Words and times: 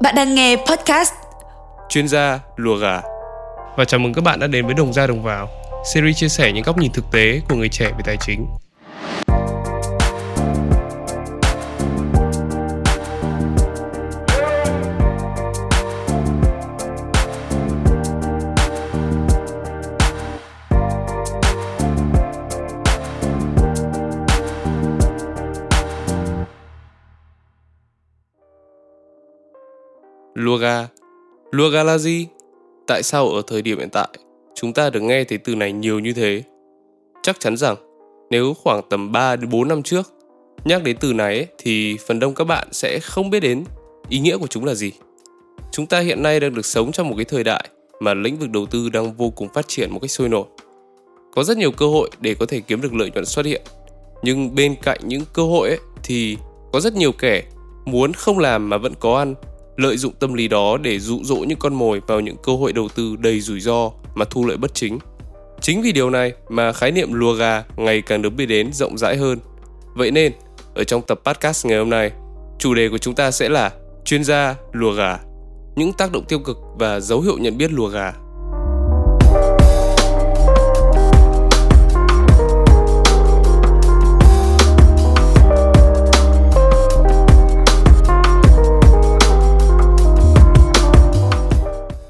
Bạn 0.00 0.14
đang 0.14 0.34
nghe 0.34 0.56
podcast 0.56 1.12
chuyên 1.88 2.08
gia 2.08 2.40
lùa 2.56 2.76
gà. 2.76 3.00
Và 3.76 3.84
chào 3.84 4.00
mừng 4.00 4.14
các 4.14 4.24
bạn 4.24 4.40
đã 4.40 4.46
đến 4.46 4.66
với 4.66 4.74
Đồng 4.74 4.92
ra 4.92 5.06
Đồng 5.06 5.22
vào, 5.22 5.48
series 5.94 6.16
chia 6.16 6.28
sẻ 6.28 6.52
những 6.52 6.62
góc 6.62 6.78
nhìn 6.78 6.92
thực 6.92 7.04
tế 7.12 7.40
của 7.48 7.56
người 7.56 7.68
trẻ 7.68 7.84
về 7.84 8.02
tài 8.04 8.16
chính. 8.20 8.46
Luga. 30.34 30.88
Luga 31.50 31.82
là 31.82 31.98
gì? 31.98 32.26
Tại 32.86 33.02
sao 33.02 33.28
ở 33.28 33.42
thời 33.46 33.62
điểm 33.62 33.78
hiện 33.78 33.88
tại 33.92 34.08
chúng 34.54 34.72
ta 34.72 34.90
được 34.90 35.00
nghe 35.00 35.24
thấy 35.24 35.38
từ 35.38 35.54
này 35.54 35.72
nhiều 35.72 35.98
như 35.98 36.12
thế? 36.12 36.42
Chắc 37.22 37.40
chắn 37.40 37.56
rằng 37.56 37.76
nếu 38.30 38.54
khoảng 38.54 38.80
tầm 38.90 39.12
3 39.12 39.36
đến 39.36 39.50
4 39.50 39.68
năm 39.68 39.82
trước 39.82 40.12
nhắc 40.64 40.82
đến 40.82 40.96
từ 41.00 41.12
này 41.12 41.36
ấy, 41.36 41.46
thì 41.58 41.96
phần 42.06 42.18
đông 42.18 42.34
các 42.34 42.44
bạn 42.44 42.68
sẽ 42.72 42.98
không 42.98 43.30
biết 43.30 43.40
đến 43.40 43.64
ý 44.08 44.18
nghĩa 44.18 44.36
của 44.36 44.46
chúng 44.46 44.64
là 44.64 44.74
gì. 44.74 44.92
Chúng 45.72 45.86
ta 45.86 46.00
hiện 46.00 46.22
nay 46.22 46.40
đang 46.40 46.54
được 46.54 46.66
sống 46.66 46.92
trong 46.92 47.08
một 47.08 47.14
cái 47.16 47.24
thời 47.24 47.44
đại 47.44 47.68
mà 48.00 48.14
lĩnh 48.14 48.38
vực 48.38 48.50
đầu 48.50 48.66
tư 48.66 48.88
đang 48.88 49.12
vô 49.12 49.30
cùng 49.30 49.48
phát 49.54 49.68
triển 49.68 49.90
một 49.90 49.98
cách 49.98 50.10
sôi 50.10 50.28
nổi. 50.28 50.44
Có 51.34 51.44
rất 51.44 51.56
nhiều 51.56 51.70
cơ 51.70 51.86
hội 51.86 52.10
để 52.20 52.34
có 52.34 52.46
thể 52.46 52.60
kiếm 52.60 52.80
được 52.80 52.94
lợi 52.94 53.10
nhuận 53.10 53.26
xuất 53.26 53.46
hiện. 53.46 53.62
Nhưng 54.22 54.54
bên 54.54 54.74
cạnh 54.82 55.00
những 55.04 55.22
cơ 55.32 55.42
hội 55.42 55.68
ấy, 55.68 55.78
thì 56.02 56.36
có 56.72 56.80
rất 56.80 56.94
nhiều 56.94 57.12
kẻ 57.12 57.42
muốn 57.84 58.12
không 58.12 58.38
làm 58.38 58.68
mà 58.68 58.78
vẫn 58.78 58.92
có 59.00 59.18
ăn 59.18 59.34
lợi 59.76 59.96
dụng 59.96 60.12
tâm 60.20 60.34
lý 60.34 60.48
đó 60.48 60.76
để 60.76 60.98
dụ 60.98 61.20
dỗ 61.22 61.36
những 61.36 61.58
con 61.58 61.74
mồi 61.74 62.00
vào 62.06 62.20
những 62.20 62.36
cơ 62.42 62.52
hội 62.52 62.72
đầu 62.72 62.88
tư 62.94 63.16
đầy 63.18 63.40
rủi 63.40 63.60
ro 63.60 63.90
mà 64.14 64.24
thu 64.30 64.46
lợi 64.46 64.56
bất 64.56 64.74
chính. 64.74 64.98
Chính 65.60 65.82
vì 65.82 65.92
điều 65.92 66.10
này 66.10 66.32
mà 66.48 66.72
khái 66.72 66.90
niệm 66.90 67.12
lùa 67.12 67.32
gà 67.32 67.64
ngày 67.76 68.02
càng 68.02 68.22
được 68.22 68.30
biết 68.30 68.46
đến 68.46 68.72
rộng 68.72 68.98
rãi 68.98 69.16
hơn. 69.16 69.38
Vậy 69.94 70.10
nên, 70.10 70.32
ở 70.74 70.84
trong 70.84 71.02
tập 71.02 71.20
podcast 71.24 71.66
ngày 71.66 71.78
hôm 71.78 71.90
nay, 71.90 72.10
chủ 72.58 72.74
đề 72.74 72.88
của 72.88 72.98
chúng 72.98 73.14
ta 73.14 73.30
sẽ 73.30 73.48
là 73.48 73.72
chuyên 74.04 74.24
gia 74.24 74.54
lùa 74.72 74.92
gà, 74.92 75.18
những 75.76 75.92
tác 75.92 76.12
động 76.12 76.24
tiêu 76.28 76.38
cực 76.38 76.58
và 76.78 77.00
dấu 77.00 77.20
hiệu 77.20 77.38
nhận 77.38 77.58
biết 77.58 77.72
lùa 77.72 77.88
gà. 77.88 78.12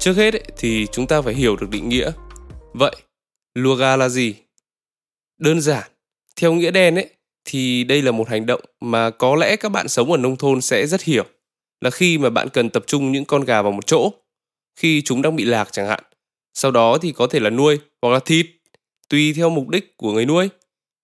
Trước 0.05 0.17
hết 0.17 0.33
ấy, 0.33 0.43
thì 0.57 0.87
chúng 0.91 1.07
ta 1.07 1.21
phải 1.21 1.33
hiểu 1.33 1.55
được 1.55 1.69
định 1.69 1.89
nghĩa. 1.89 2.11
Vậy, 2.73 2.95
lùa 3.53 3.75
gà 3.75 3.95
là 3.95 4.09
gì? 4.09 4.35
Đơn 5.39 5.61
giản, 5.61 5.83
theo 6.35 6.53
nghĩa 6.53 6.71
đen 6.71 6.95
ấy 6.95 7.09
thì 7.45 7.83
đây 7.83 8.01
là 8.01 8.11
một 8.11 8.29
hành 8.29 8.45
động 8.45 8.61
mà 8.81 9.09
có 9.09 9.35
lẽ 9.35 9.55
các 9.55 9.69
bạn 9.69 9.87
sống 9.87 10.11
ở 10.11 10.17
nông 10.17 10.35
thôn 10.35 10.61
sẽ 10.61 10.87
rất 10.87 11.03
hiểu. 11.03 11.23
Là 11.81 11.89
khi 11.89 12.17
mà 12.17 12.29
bạn 12.29 12.49
cần 12.49 12.69
tập 12.69 12.83
trung 12.87 13.11
những 13.11 13.25
con 13.25 13.43
gà 13.43 13.61
vào 13.61 13.71
một 13.71 13.87
chỗ, 13.87 14.13
khi 14.75 15.01
chúng 15.01 15.21
đang 15.21 15.35
bị 15.35 15.45
lạc 15.45 15.71
chẳng 15.71 15.87
hạn. 15.87 16.03
Sau 16.53 16.71
đó 16.71 16.97
thì 16.97 17.11
có 17.11 17.27
thể 17.27 17.39
là 17.39 17.49
nuôi 17.49 17.79
hoặc 18.01 18.09
là 18.09 18.19
thịt, 18.19 18.45
tùy 19.09 19.33
theo 19.33 19.49
mục 19.49 19.69
đích 19.69 19.97
của 19.97 20.11
người 20.11 20.25
nuôi. 20.25 20.49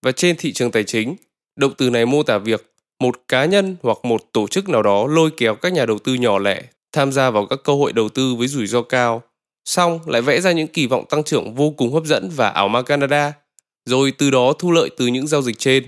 Và 0.02 0.12
trên 0.12 0.36
thị 0.38 0.54
trường 0.54 0.72
tài 0.72 0.84
chính, 0.84 1.16
động 1.56 1.74
từ 1.78 1.90
này 1.90 2.06
mô 2.06 2.24
tả 2.24 2.38
việc 2.38 2.74
một 3.00 3.28
cá 3.28 3.46
nhân 3.46 3.76
hoặc 3.82 3.98
một 4.04 4.34
tổ 4.34 4.48
chức 4.48 4.70
nào 4.70 4.84
đó 4.84 5.08
lôi 5.08 5.32
kéo 5.38 5.56
các 5.56 5.74
nhà 5.74 5.86
đầu 5.86 6.00
tư 6.00 6.14
nhỏ 6.14 6.40
lẻ 6.40 6.64
tham 6.92 7.12
gia 7.12 7.30
vào 7.30 7.46
các 7.46 7.60
cơ 7.64 7.74
hội 7.74 7.94
đầu 7.94 8.10
tư 8.10 8.36
với 8.36 8.48
rủi 8.48 8.68
ro 8.68 8.82
cao, 8.82 9.24
xong 9.66 10.00
lại 10.06 10.22
vẽ 10.22 10.42
ra 10.42 10.52
những 10.52 10.68
kỳ 10.68 10.88
vọng 10.88 11.06
tăng 11.10 11.24
trưởng 11.24 11.56
vô 11.56 11.74
cùng 11.78 11.94
hấp 11.94 12.06
dẫn 12.06 12.30
và 12.36 12.50
ảo 12.50 12.68
ma 12.68 12.82
Canada, 12.82 13.34
rồi 13.86 14.12
từ 14.18 14.30
đó 14.30 14.54
thu 14.60 14.72
lợi 14.72 14.90
từ 14.98 15.08
những 15.08 15.28
giao 15.28 15.42
dịch 15.42 15.60
trên. 15.60 15.88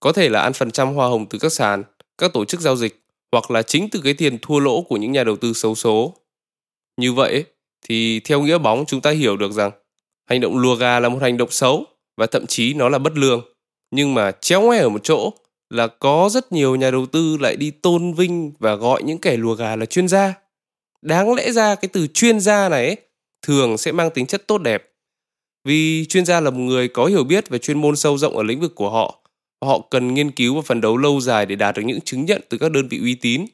Có 0.00 0.12
thể 0.12 0.28
là 0.28 0.40
ăn 0.40 0.52
phần 0.52 0.70
trăm 0.70 0.94
hoa 0.94 1.08
hồng 1.08 1.26
từ 1.26 1.38
các 1.38 1.52
sàn, 1.52 1.82
các 2.18 2.32
tổ 2.32 2.44
chức 2.44 2.60
giao 2.60 2.76
dịch, 2.76 3.04
hoặc 3.32 3.50
là 3.50 3.62
chính 3.62 3.88
từ 3.90 4.00
cái 4.04 4.14
tiền 4.14 4.38
thua 4.42 4.58
lỗ 4.58 4.82
của 4.82 4.96
những 4.96 5.12
nhà 5.12 5.24
đầu 5.24 5.36
tư 5.36 5.52
xấu 5.52 5.74
số. 5.74 6.14
Như 6.96 7.12
vậy, 7.12 7.44
thì 7.88 8.20
theo 8.20 8.42
nghĩa 8.42 8.58
bóng 8.58 8.84
chúng 8.86 9.00
ta 9.00 9.10
hiểu 9.10 9.36
được 9.36 9.52
rằng 9.52 9.70
hành 10.30 10.40
động 10.40 10.58
lùa 10.58 10.74
gà 10.74 11.00
là 11.00 11.08
một 11.08 11.18
hành 11.22 11.36
động 11.36 11.50
xấu 11.50 11.84
và 12.16 12.26
thậm 12.26 12.46
chí 12.46 12.74
nó 12.74 12.88
là 12.88 12.98
bất 12.98 13.16
lương. 13.16 13.42
Nhưng 13.90 14.14
mà 14.14 14.32
chéo 14.32 14.62
ngoe 14.62 14.78
ở 14.78 14.88
một 14.88 15.04
chỗ 15.04 15.32
là 15.70 15.86
có 15.86 16.28
rất 16.32 16.52
nhiều 16.52 16.76
nhà 16.76 16.90
đầu 16.90 17.06
tư 17.06 17.36
lại 17.40 17.56
đi 17.56 17.70
tôn 17.70 18.12
vinh 18.12 18.52
và 18.58 18.74
gọi 18.74 19.02
những 19.02 19.18
kẻ 19.18 19.36
lùa 19.36 19.54
gà 19.54 19.76
là 19.76 19.86
chuyên 19.86 20.08
gia. 20.08 20.34
Đáng 21.04 21.34
lẽ 21.34 21.52
ra 21.52 21.74
cái 21.74 21.88
từ 21.92 22.06
chuyên 22.06 22.40
gia 22.40 22.68
này 22.68 22.86
ấy, 22.86 22.96
thường 23.46 23.78
sẽ 23.78 23.92
mang 23.92 24.10
tính 24.10 24.26
chất 24.26 24.46
tốt 24.46 24.58
đẹp. 24.58 24.90
Vì 25.64 26.06
chuyên 26.08 26.24
gia 26.24 26.40
là 26.40 26.50
một 26.50 26.58
người 26.58 26.88
có 26.88 27.06
hiểu 27.06 27.24
biết 27.24 27.48
về 27.48 27.58
chuyên 27.58 27.80
môn 27.80 27.96
sâu 27.96 28.18
rộng 28.18 28.36
ở 28.36 28.42
lĩnh 28.42 28.60
vực 28.60 28.74
của 28.74 28.90
họ. 28.90 29.20
Họ 29.64 29.80
cần 29.90 30.14
nghiên 30.14 30.30
cứu 30.30 30.54
và 30.54 30.62
phấn 30.62 30.80
đấu 30.80 30.96
lâu 30.96 31.20
dài 31.20 31.46
để 31.46 31.56
đạt 31.56 31.76
được 31.76 31.82
những 31.82 32.00
chứng 32.00 32.24
nhận 32.24 32.42
từ 32.48 32.58
các 32.58 32.72
đơn 32.72 32.88
vị 32.88 32.98
uy 33.02 33.14
tín. 33.14 33.44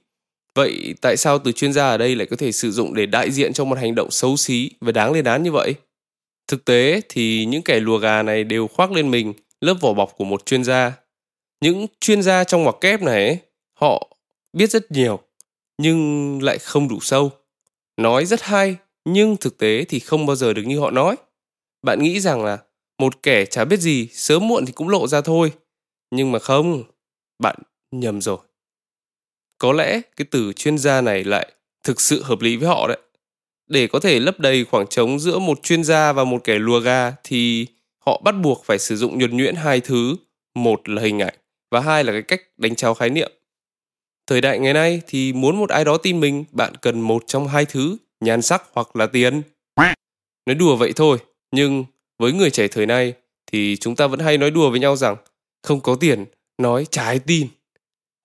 Vậy 0.55 0.95
tại 1.01 1.17
sao 1.17 1.39
từ 1.39 1.53
chuyên 1.53 1.73
gia 1.73 1.89
ở 1.89 1.99
đây 1.99 2.17
lại 2.17 2.27
có 2.27 2.37
thể 2.37 2.53
sử 2.53 2.71
dụng 2.71 2.95
để 2.95 3.07
đại 3.07 3.31
diện 3.31 3.53
cho 3.53 3.65
một 3.65 3.79
hành 3.79 3.95
động 3.95 4.11
xấu 4.11 4.37
xí 4.37 4.71
và 4.81 4.93
đáng 4.93 5.13
lên 5.13 5.25
án 5.25 5.43
như 5.43 5.53
vậy? 5.53 5.75
Thực 6.49 6.65
tế 6.65 7.01
thì 7.09 7.45
những 7.45 7.63
kẻ 7.63 7.81
lùa 7.81 7.99
gà 7.99 8.23
này 8.23 8.45
đều 8.45 8.67
khoác 8.67 8.93
lên 8.93 9.11
mình 9.11 9.33
lớp 9.61 9.75
vỏ 9.81 9.93
bọc 9.93 10.17
của 10.17 10.25
một 10.25 10.47
chuyên 10.47 10.65
gia 10.65 10.93
những 11.61 11.87
chuyên 12.01 12.23
gia 12.23 12.45
trong 12.45 12.63
ngoặc 12.63 12.77
kép 12.81 13.03
này 13.03 13.27
ấy, 13.27 13.39
họ 13.75 14.17
biết 14.53 14.71
rất 14.71 14.93
nhiều 14.93 15.21
nhưng 15.79 16.43
lại 16.43 16.59
không 16.59 16.89
đủ 16.89 16.99
sâu 17.01 17.31
nói 18.03 18.27
rất 18.27 18.43
hay, 18.43 18.77
nhưng 19.05 19.37
thực 19.37 19.59
tế 19.59 19.85
thì 19.85 19.99
không 19.99 20.27
bao 20.27 20.37
giờ 20.37 20.53
được 20.53 20.63
như 20.63 20.81
họ 20.81 20.91
nói. 20.91 21.17
Bạn 21.83 22.03
nghĩ 22.03 22.21
rằng 22.21 22.45
là 22.45 22.59
một 22.99 23.23
kẻ 23.23 23.47
chả 23.47 23.65
biết 23.65 23.81
gì, 23.81 24.09
sớm 24.13 24.49
muộn 24.49 24.67
thì 24.67 24.73
cũng 24.73 24.89
lộ 24.89 25.07
ra 25.09 25.21
thôi. 25.21 25.53
Nhưng 26.11 26.33
mà 26.33 26.39
không, 26.39 26.83
bạn 27.39 27.57
nhầm 27.91 28.21
rồi. 28.21 28.39
Có 29.59 29.73
lẽ 29.73 30.01
cái 30.17 30.27
từ 30.31 30.53
chuyên 30.53 30.79
gia 30.79 31.01
này 31.01 31.25
lại 31.25 31.53
thực 31.85 32.01
sự 32.01 32.23
hợp 32.23 32.41
lý 32.41 32.57
với 32.57 32.69
họ 32.69 32.89
đấy. 32.89 32.99
Để 33.67 33.87
có 33.87 34.01
thể 34.01 34.21
lấp 34.21 34.41
đầy 34.41 34.65
khoảng 34.65 34.87
trống 34.87 35.21
giữa 35.21 35.39
một 35.39 35.63
chuyên 35.63 35.85
gia 35.85 36.13
và 36.13 36.25
một 36.25 36.45
kẻ 36.45 36.59
lùa 36.59 36.81
ga 36.81 37.13
thì 37.25 37.67
họ 37.99 38.21
bắt 38.25 38.33
buộc 38.33 38.65
phải 38.65 38.79
sử 38.79 38.97
dụng 38.97 39.19
nhuần 39.19 39.37
nhuyễn 39.37 39.55
hai 39.55 39.81
thứ. 39.81 40.17
Một 40.55 40.89
là 40.89 41.03
hình 41.03 41.19
ảnh 41.19 41.35
và 41.71 41.81
hai 41.81 42.05
là 42.05 42.13
cái 42.13 42.23
cách 42.23 42.41
đánh 42.57 42.75
trao 42.75 42.95
khái 42.95 43.11
niệm. 43.11 43.33
Thời 44.31 44.41
đại 44.41 44.59
ngày 44.59 44.73
nay 44.73 45.01
thì 45.07 45.33
muốn 45.33 45.57
một 45.57 45.71
ai 45.71 45.85
đó 45.85 45.97
tin 45.97 46.21
mình, 46.21 46.45
bạn 46.53 46.73
cần 46.83 47.01
một 47.01 47.25
trong 47.27 47.49
hai 47.49 47.65
thứ, 47.65 47.97
nhan 48.21 48.43
sắc 48.43 48.63
hoặc 48.73 48.97
là 48.97 49.07
tiền. 49.07 49.43
Nói 50.47 50.55
đùa 50.55 50.77
vậy 50.77 50.93
thôi, 50.97 51.19
nhưng 51.53 51.85
với 52.19 52.33
người 52.33 52.51
trẻ 52.51 52.69
thời 52.69 52.87
nay 52.87 53.13
thì 53.53 53.77
chúng 53.77 53.97
ta 53.97 54.07
vẫn 54.07 54.21
hay 54.21 54.39
nói 54.39 54.51
đùa 54.51 54.71
với 54.71 54.81
nhau 54.81 54.97
rằng 54.97 55.17
không 55.63 55.81
có 55.81 55.95
tiền, 55.95 56.25
nói 56.59 56.87
trái 56.91 57.19
tin. 57.19 57.49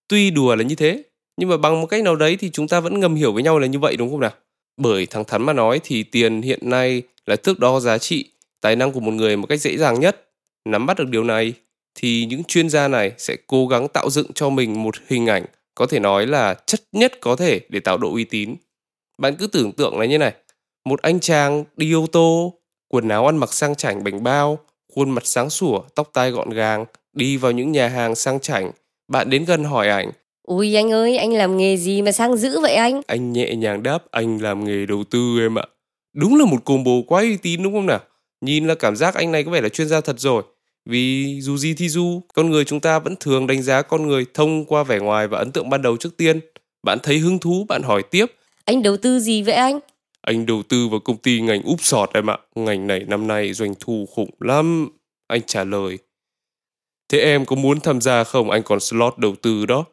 Tuy 0.07 0.31
đùa 0.31 0.55
là 0.55 0.63
như 0.63 0.75
thế, 0.75 1.03
nhưng 1.37 1.49
mà 1.49 1.57
bằng 1.57 1.81
một 1.81 1.87
cách 1.87 2.03
nào 2.03 2.15
đấy 2.15 2.37
thì 2.39 2.49
chúng 2.49 2.67
ta 2.67 2.79
vẫn 2.79 2.99
ngầm 2.99 3.15
hiểu 3.15 3.31
với 3.33 3.43
nhau 3.43 3.59
là 3.59 3.67
như 3.67 3.79
vậy 3.79 3.97
đúng 3.97 4.11
không 4.11 4.19
nào? 4.19 4.33
Bởi 4.77 5.05
thẳng 5.05 5.25
thắn 5.25 5.43
mà 5.43 5.53
nói 5.53 5.79
thì 5.83 6.03
tiền 6.03 6.41
hiện 6.41 6.69
nay 6.69 7.01
là 7.25 7.35
thước 7.35 7.59
đo 7.59 7.79
giá 7.79 7.97
trị, 7.97 8.25
tài 8.61 8.75
năng 8.75 8.91
của 8.91 8.99
một 8.99 9.13
người 9.13 9.37
một 9.37 9.47
cách 9.47 9.61
dễ 9.61 9.77
dàng 9.77 9.99
nhất. 9.99 10.29
Nắm 10.65 10.85
bắt 10.85 10.97
được 10.97 11.09
điều 11.09 11.23
này 11.23 11.53
thì 11.95 12.25
những 12.25 12.43
chuyên 12.43 12.69
gia 12.69 12.87
này 12.87 13.11
sẽ 13.17 13.35
cố 13.47 13.67
gắng 13.67 13.87
tạo 13.87 14.09
dựng 14.09 14.33
cho 14.33 14.49
mình 14.49 14.83
một 14.83 14.95
hình 15.07 15.27
ảnh 15.27 15.45
có 15.75 15.85
thể 15.85 15.99
nói 15.99 16.27
là 16.27 16.53
chất 16.65 16.81
nhất 16.91 17.19
có 17.21 17.35
thể 17.35 17.59
để 17.69 17.79
tạo 17.79 17.97
độ 17.97 18.11
uy 18.11 18.23
tín. 18.23 18.55
Bạn 19.17 19.35
cứ 19.35 19.47
tưởng 19.47 19.71
tượng 19.71 19.99
là 19.99 20.05
như 20.05 20.17
này, 20.17 20.33
một 20.85 21.01
anh 21.01 21.19
chàng 21.19 21.63
đi 21.77 21.93
ô 21.93 22.07
tô, 22.11 22.53
quần 22.87 23.09
áo 23.09 23.25
ăn 23.25 23.37
mặc 23.37 23.53
sang 23.53 23.75
chảnh 23.75 24.03
bánh 24.03 24.23
bao, 24.23 24.59
khuôn 24.95 25.09
mặt 25.09 25.25
sáng 25.25 25.49
sủa, 25.49 25.81
tóc 25.95 26.09
tai 26.13 26.31
gọn 26.31 26.49
gàng, 26.49 26.85
đi 27.13 27.37
vào 27.37 27.51
những 27.51 27.71
nhà 27.71 27.87
hàng 27.87 28.15
sang 28.15 28.39
chảnh, 28.39 28.71
bạn 29.07 29.29
đến 29.29 29.45
gần 29.45 29.63
hỏi 29.63 29.89
ảnh. 29.89 30.11
Ui 30.43 30.75
anh 30.75 30.91
ơi, 30.91 31.17
anh 31.17 31.33
làm 31.33 31.57
nghề 31.57 31.77
gì 31.77 32.01
mà 32.01 32.11
sang 32.11 32.37
dữ 32.37 32.59
vậy 32.59 32.75
anh? 32.75 33.01
Anh 33.07 33.33
nhẹ 33.33 33.55
nhàng 33.55 33.83
đáp, 33.83 34.03
anh 34.11 34.41
làm 34.41 34.65
nghề 34.65 34.85
đầu 34.85 35.03
tư 35.09 35.39
em 35.41 35.59
ạ. 35.59 35.65
Đúng 36.13 36.39
là 36.39 36.45
một 36.45 36.65
combo 36.65 36.91
quá 37.07 37.21
uy 37.21 37.37
tín 37.37 37.63
đúng 37.63 37.73
không 37.73 37.85
nào? 37.85 37.99
Nhìn 38.41 38.67
là 38.67 38.75
cảm 38.75 38.95
giác 38.95 39.15
anh 39.15 39.31
này 39.31 39.43
có 39.43 39.51
vẻ 39.51 39.61
là 39.61 39.69
chuyên 39.69 39.87
gia 39.87 40.01
thật 40.01 40.19
rồi. 40.19 40.43
Vì 40.85 41.37
dù 41.41 41.57
gì 41.57 41.73
thì 41.73 41.89
dù, 41.89 42.21
con 42.33 42.49
người 42.49 42.65
chúng 42.65 42.79
ta 42.79 42.99
vẫn 42.99 43.15
thường 43.19 43.47
đánh 43.47 43.61
giá 43.63 43.81
con 43.81 44.07
người 44.07 44.25
thông 44.33 44.65
qua 44.65 44.83
vẻ 44.83 44.99
ngoài 44.99 45.27
và 45.27 45.37
ấn 45.37 45.51
tượng 45.51 45.69
ban 45.69 45.81
đầu 45.81 45.97
trước 45.97 46.17
tiên. 46.17 46.39
Bạn 46.83 46.97
thấy 47.03 47.17
hứng 47.17 47.39
thú, 47.39 47.65
bạn 47.69 47.83
hỏi 47.83 48.03
tiếp. 48.03 48.25
Anh 48.65 48.83
đầu 48.83 48.97
tư 48.97 49.19
gì 49.19 49.43
vậy 49.43 49.55
anh? 49.55 49.79
Anh 50.21 50.45
đầu 50.45 50.63
tư 50.69 50.87
vào 50.87 50.99
công 50.99 51.17
ty 51.17 51.41
ngành 51.41 51.63
úp 51.63 51.81
sọt 51.81 52.09
em 52.13 52.29
ạ. 52.29 52.37
Ngành 52.55 52.87
này 52.87 52.99
năm 53.07 53.27
nay 53.27 53.53
doanh 53.53 53.73
thu 53.79 54.05
khủng 54.11 54.29
lắm. 54.39 54.89
Anh 55.27 55.41
trả 55.47 55.63
lời. 55.63 55.97
Thế 57.09 57.19
em 57.19 57.45
có 57.45 57.55
muốn 57.55 57.79
tham 57.79 58.01
gia 58.01 58.23
không? 58.23 58.51
Anh 58.51 58.63
còn 58.63 58.79
slot 58.79 59.17
đầu 59.17 59.35
tư 59.41 59.65
đó. 59.65 59.85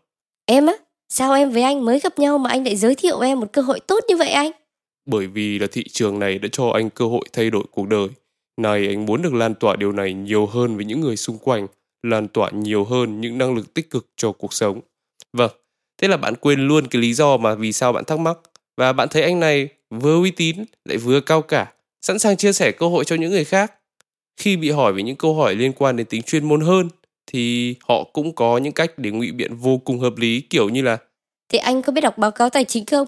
Em 0.46 0.66
á? 0.66 0.72
Sao 1.08 1.32
em 1.32 1.50
với 1.50 1.62
anh 1.62 1.84
mới 1.84 2.00
gặp 2.00 2.18
nhau 2.18 2.38
mà 2.38 2.50
anh 2.50 2.64
lại 2.64 2.76
giới 2.76 2.94
thiệu 2.94 3.20
em 3.20 3.40
một 3.40 3.52
cơ 3.52 3.62
hội 3.62 3.80
tốt 3.80 4.04
như 4.08 4.16
vậy 4.16 4.30
anh? 4.30 4.50
Bởi 5.06 5.26
vì 5.26 5.58
là 5.58 5.66
thị 5.72 5.84
trường 5.88 6.18
này 6.18 6.38
đã 6.38 6.48
cho 6.52 6.70
anh 6.70 6.90
cơ 6.90 7.04
hội 7.04 7.24
thay 7.32 7.50
đổi 7.50 7.64
cuộc 7.70 7.88
đời. 7.88 8.08
Này 8.56 8.86
anh 8.88 9.06
muốn 9.06 9.22
được 9.22 9.34
lan 9.34 9.54
tỏa 9.54 9.76
điều 9.76 9.92
này 9.92 10.12
nhiều 10.12 10.46
hơn 10.46 10.76
với 10.76 10.84
những 10.84 11.00
người 11.00 11.16
xung 11.16 11.38
quanh, 11.38 11.66
lan 12.02 12.28
tỏa 12.28 12.50
nhiều 12.50 12.84
hơn 12.84 13.20
những 13.20 13.38
năng 13.38 13.54
lực 13.54 13.74
tích 13.74 13.90
cực 13.90 14.06
cho 14.16 14.32
cuộc 14.32 14.52
sống. 14.52 14.80
Vâng, 15.32 15.50
thế 15.98 16.08
là 16.08 16.16
bạn 16.16 16.34
quên 16.40 16.66
luôn 16.66 16.86
cái 16.86 17.02
lý 17.02 17.14
do 17.14 17.36
mà 17.36 17.54
vì 17.54 17.72
sao 17.72 17.92
bạn 17.92 18.04
thắc 18.04 18.18
mắc. 18.18 18.38
Và 18.76 18.92
bạn 18.92 19.08
thấy 19.10 19.22
anh 19.22 19.40
này 19.40 19.68
vừa 19.90 20.20
uy 20.20 20.30
tín 20.30 20.56
lại 20.84 20.98
vừa 20.98 21.20
cao 21.20 21.42
cả, 21.42 21.72
sẵn 22.02 22.18
sàng 22.18 22.36
chia 22.36 22.52
sẻ 22.52 22.72
cơ 22.72 22.88
hội 22.88 23.04
cho 23.04 23.16
những 23.16 23.30
người 23.30 23.44
khác. 23.44 23.72
Khi 24.36 24.56
bị 24.56 24.70
hỏi 24.70 24.92
về 24.92 25.02
những 25.02 25.16
câu 25.16 25.34
hỏi 25.34 25.54
liên 25.54 25.72
quan 25.72 25.96
đến 25.96 26.06
tính 26.06 26.22
chuyên 26.22 26.48
môn 26.48 26.60
hơn, 26.60 26.88
thì 27.26 27.74
họ 27.88 28.04
cũng 28.12 28.34
có 28.34 28.58
những 28.58 28.72
cách 28.72 28.92
để 28.96 29.10
ngụy 29.10 29.32
biện 29.32 29.56
vô 29.56 29.78
cùng 29.78 29.98
hợp 29.98 30.16
lý 30.16 30.40
kiểu 30.40 30.68
như 30.68 30.82
là 30.82 30.98
Thế 31.48 31.58
anh 31.58 31.82
có 31.82 31.92
biết 31.92 32.00
đọc 32.00 32.18
báo 32.18 32.30
cáo 32.30 32.50
tài 32.50 32.64
chính 32.64 32.86
không? 32.86 33.06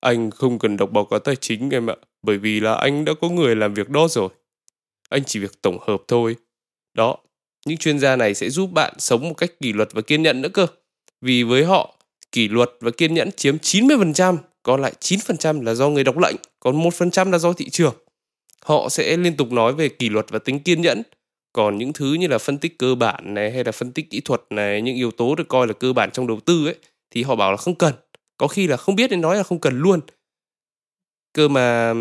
Anh 0.00 0.30
không 0.30 0.58
cần 0.58 0.76
đọc 0.76 0.90
báo 0.92 1.04
cáo 1.04 1.18
tài 1.18 1.36
chính 1.36 1.70
em 1.70 1.90
ạ, 1.90 1.96
bởi 2.22 2.38
vì 2.38 2.60
là 2.60 2.74
anh 2.74 3.04
đã 3.04 3.12
có 3.20 3.28
người 3.28 3.56
làm 3.56 3.74
việc 3.74 3.88
đó 3.88 4.08
rồi. 4.10 4.28
Anh 5.08 5.24
chỉ 5.24 5.40
việc 5.40 5.62
tổng 5.62 5.78
hợp 5.86 6.02
thôi. 6.08 6.36
Đó, 6.94 7.16
những 7.66 7.78
chuyên 7.78 7.98
gia 7.98 8.16
này 8.16 8.34
sẽ 8.34 8.50
giúp 8.50 8.70
bạn 8.72 8.94
sống 8.98 9.28
một 9.28 9.34
cách 9.34 9.50
kỷ 9.60 9.72
luật 9.72 9.88
và 9.92 10.02
kiên 10.02 10.22
nhẫn 10.22 10.42
nữa 10.42 10.48
cơ. 10.48 10.66
Vì 11.20 11.42
với 11.42 11.64
họ, 11.64 11.94
kỷ 12.32 12.48
luật 12.48 12.70
và 12.80 12.90
kiên 12.90 13.14
nhẫn 13.14 13.32
chiếm 13.32 13.58
90%, 13.58 14.36
còn 14.62 14.82
lại 14.82 14.92
9% 15.00 15.62
là 15.62 15.74
do 15.74 15.88
người 15.88 16.04
đọc 16.04 16.18
lệnh, 16.18 16.36
còn 16.60 16.82
1% 16.82 17.30
là 17.30 17.38
do 17.38 17.52
thị 17.52 17.70
trường. 17.70 17.94
Họ 18.64 18.88
sẽ 18.88 19.16
liên 19.16 19.36
tục 19.36 19.52
nói 19.52 19.72
về 19.72 19.88
kỷ 19.88 20.08
luật 20.08 20.26
và 20.30 20.38
tính 20.38 20.60
kiên 20.60 20.82
nhẫn. 20.82 21.02
Còn 21.52 21.78
những 21.78 21.92
thứ 21.92 22.12
như 22.12 22.26
là 22.26 22.38
phân 22.38 22.58
tích 22.58 22.78
cơ 22.78 22.94
bản 22.94 23.34
này 23.34 23.50
hay 23.50 23.64
là 23.64 23.72
phân 23.72 23.92
tích 23.92 24.10
kỹ 24.10 24.20
thuật 24.20 24.42
này, 24.50 24.82
những 24.82 24.96
yếu 24.96 25.10
tố 25.10 25.34
được 25.34 25.48
coi 25.48 25.66
là 25.66 25.72
cơ 25.72 25.92
bản 25.92 26.10
trong 26.10 26.26
đầu 26.26 26.40
tư 26.40 26.66
ấy, 26.66 26.74
thì 27.10 27.22
họ 27.22 27.36
bảo 27.36 27.50
là 27.50 27.56
không 27.56 27.74
cần. 27.74 27.94
Có 28.36 28.48
khi 28.48 28.66
là 28.66 28.76
không 28.76 28.96
biết 28.96 29.10
nên 29.10 29.20
nói 29.20 29.36
là 29.36 29.42
không 29.42 29.60
cần 29.60 29.78
luôn. 29.78 30.00
Cơ 31.32 31.48
mà 31.48 31.94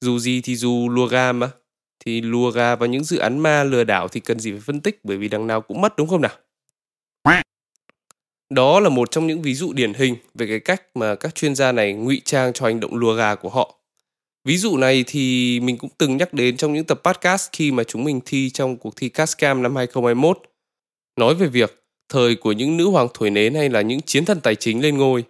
dù 0.00 0.18
gì 0.18 0.40
thì 0.40 0.56
dù 0.56 0.88
lùa 0.88 1.06
gà 1.06 1.32
mà 1.32 1.50
thì 2.06 2.20
lùa 2.20 2.50
gà 2.50 2.76
vào 2.76 2.88
những 2.88 3.04
dự 3.04 3.18
án 3.18 3.38
ma 3.38 3.64
lừa 3.64 3.84
đảo 3.84 4.08
thì 4.08 4.20
cần 4.20 4.38
gì 4.38 4.52
phải 4.52 4.60
phân 4.60 4.80
tích, 4.80 5.00
bởi 5.04 5.16
vì 5.16 5.28
đằng 5.28 5.46
nào 5.46 5.60
cũng 5.60 5.80
mất, 5.80 5.96
đúng 5.96 6.08
không 6.08 6.20
nào? 6.20 6.36
Đó 8.50 8.80
là 8.80 8.88
một 8.88 9.10
trong 9.10 9.26
những 9.26 9.42
ví 9.42 9.54
dụ 9.54 9.72
điển 9.72 9.94
hình 9.94 10.16
về 10.34 10.46
cái 10.46 10.60
cách 10.60 10.82
mà 10.94 11.14
các 11.14 11.34
chuyên 11.34 11.54
gia 11.54 11.72
này 11.72 11.92
ngụy 11.92 12.22
trang 12.24 12.52
cho 12.52 12.66
hành 12.66 12.80
động 12.80 12.94
lùa 12.94 13.14
gà 13.14 13.34
của 13.34 13.48
họ. 13.48 13.78
Ví 14.44 14.56
dụ 14.56 14.76
này 14.76 15.04
thì 15.06 15.60
mình 15.60 15.78
cũng 15.78 15.90
từng 15.98 16.16
nhắc 16.16 16.34
đến 16.34 16.56
trong 16.56 16.72
những 16.72 16.84
tập 16.84 17.00
podcast 17.04 17.48
khi 17.52 17.72
mà 17.72 17.84
chúng 17.84 18.04
mình 18.04 18.20
thi 18.24 18.50
trong 18.50 18.76
cuộc 18.76 18.96
thi 18.96 19.08
Cascam 19.08 19.62
năm 19.62 19.76
2021. 19.76 20.38
Nói 21.20 21.34
về 21.34 21.46
việc 21.46 21.84
thời 22.08 22.36
của 22.36 22.52
những 22.52 22.76
nữ 22.76 22.88
hoàng 22.88 23.08
thổi 23.14 23.30
nến 23.30 23.54
hay 23.54 23.68
là 23.68 23.80
những 23.80 24.00
chiến 24.00 24.24
thần 24.24 24.40
tài 24.40 24.54
chính 24.54 24.82
lên 24.82 24.98
ngôi. 24.98 25.24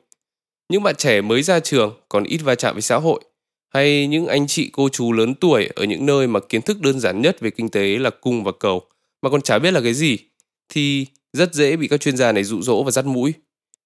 Những 0.69 0.83
bạn 0.83 0.95
trẻ 0.97 1.21
mới 1.21 1.43
ra 1.43 1.61
trường 1.61 1.95
còn 2.09 2.25
ít 2.25 2.39
va 2.39 2.55
chạm 2.55 2.75
với 2.75 2.83
xã 2.83 2.97
hội 2.97 3.21
hay 3.75 4.07
những 4.07 4.27
anh 4.27 4.47
chị 4.47 4.71
cô 4.73 4.89
chú 4.89 5.13
lớn 5.13 5.35
tuổi 5.35 5.69
ở 5.75 5.85
những 5.85 6.07
nơi 6.07 6.27
mà 6.27 6.41
kiến 6.41 6.63
thức 6.63 6.81
đơn 6.81 7.01
giản 7.01 7.23
nhất 7.23 7.41
về 7.41 7.51
kinh 7.51 7.69
tế 7.69 7.99
là 7.99 8.11
cung 8.11 8.45
và 8.45 8.53
cầu 8.61 8.83
mà 9.23 9.31
còn 9.31 9.43
chả 9.43 9.59
biết 9.59 9.71
là 9.71 9.81
cái 9.81 9.95
gì 9.95 10.19
thì 10.69 11.07
rất 11.33 11.55
dễ 11.55 11.77
bị 11.77 11.89
các 11.89 12.01
chuyên 12.01 12.17
gia 12.17 12.33
này 12.33 12.45
dụ 12.45 12.63
dỗ 12.63 12.83
và 12.83 12.91
dắt 12.91 13.07
mũi. 13.07 13.35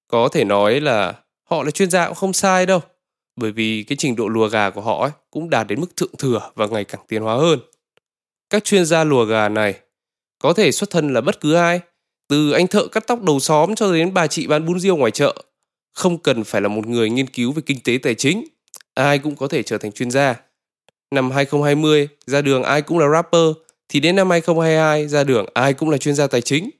Có 0.09 0.29
thể 0.29 0.45
nói 0.45 0.81
là 0.81 1.15
họ 1.51 1.63
là 1.63 1.71
chuyên 1.71 1.91
gia 1.91 2.07
cũng 2.07 2.15
không 2.15 2.33
sai 2.33 2.67
đâu 2.67 2.81
bởi 3.37 3.53
vì 3.53 3.83
cái 3.83 3.97
trình 3.97 4.17
độ 4.17 4.29
lùa 4.29 4.49
gà 4.49 4.71
của 4.71 4.81
họ 4.81 5.03
ấy 5.03 5.11
cũng 5.31 5.51
đạt 5.51 5.67
đến 5.67 5.81
mức 5.81 5.97
thượng 5.97 6.17
thừa 6.19 6.51
và 6.55 6.67
ngày 6.67 6.85
càng 6.85 7.01
tiến 7.09 7.23
hóa 7.23 7.37
hơn. 7.37 7.59
Các 8.51 8.65
chuyên 8.65 8.87
gia 8.87 9.05
lùa 9.05 9.25
gà 9.25 9.49
này 9.49 9.75
có 10.39 10.53
thể 10.53 10.73
xuất 10.73 10.91
thân 10.91 11.13
là 11.13 11.21
bất 11.21 11.41
cứ 11.41 11.55
ai, 11.55 11.81
từ 12.29 12.51
anh 12.51 12.67
thợ 12.67 12.87
cắt 12.87 13.07
tóc 13.07 13.23
đầu 13.23 13.41
xóm 13.41 13.75
cho 13.75 13.93
đến 13.93 14.15
bà 14.15 14.27
chị 14.27 14.47
bán 14.47 14.67
bún 14.67 14.81
riêu 14.81 14.97
ngoài 14.97 15.11
chợ, 15.11 15.43
không 15.93 16.19
cần 16.19 16.45
phải 16.45 16.61
là 16.61 16.69
một 16.69 16.87
người 16.87 17.11
nghiên 17.11 17.27
cứu 17.27 17.53
về 17.53 17.63
kinh 17.67 17.81
tế 17.85 17.99
tài 18.03 18.15
chính 18.15 18.45
ai 18.99 19.19
cũng 19.19 19.37
có 19.37 19.49
thể 19.49 19.63
trở 19.63 19.79
thành 19.79 19.93
chuyên 19.93 20.11
gia. 20.11 20.35
Năm 21.11 21.31
2020, 21.31 22.09
ra 22.27 22.41
đường 22.41 22.63
ai 22.63 22.83
cũng 22.83 22.99
là 22.99 23.09
rapper, 23.09 23.47
thì 23.89 24.01
đến 24.01 24.17
năm 24.17 24.31
2022, 24.31 25.09
ra 25.09 25.25
đường 25.25 25.47
ai 25.55 25.75
cũng 25.75 25.91
là 25.91 25.99
chuyên 25.99 26.15
gia 26.15 26.27
tài 26.27 26.41
chính. 26.41 26.71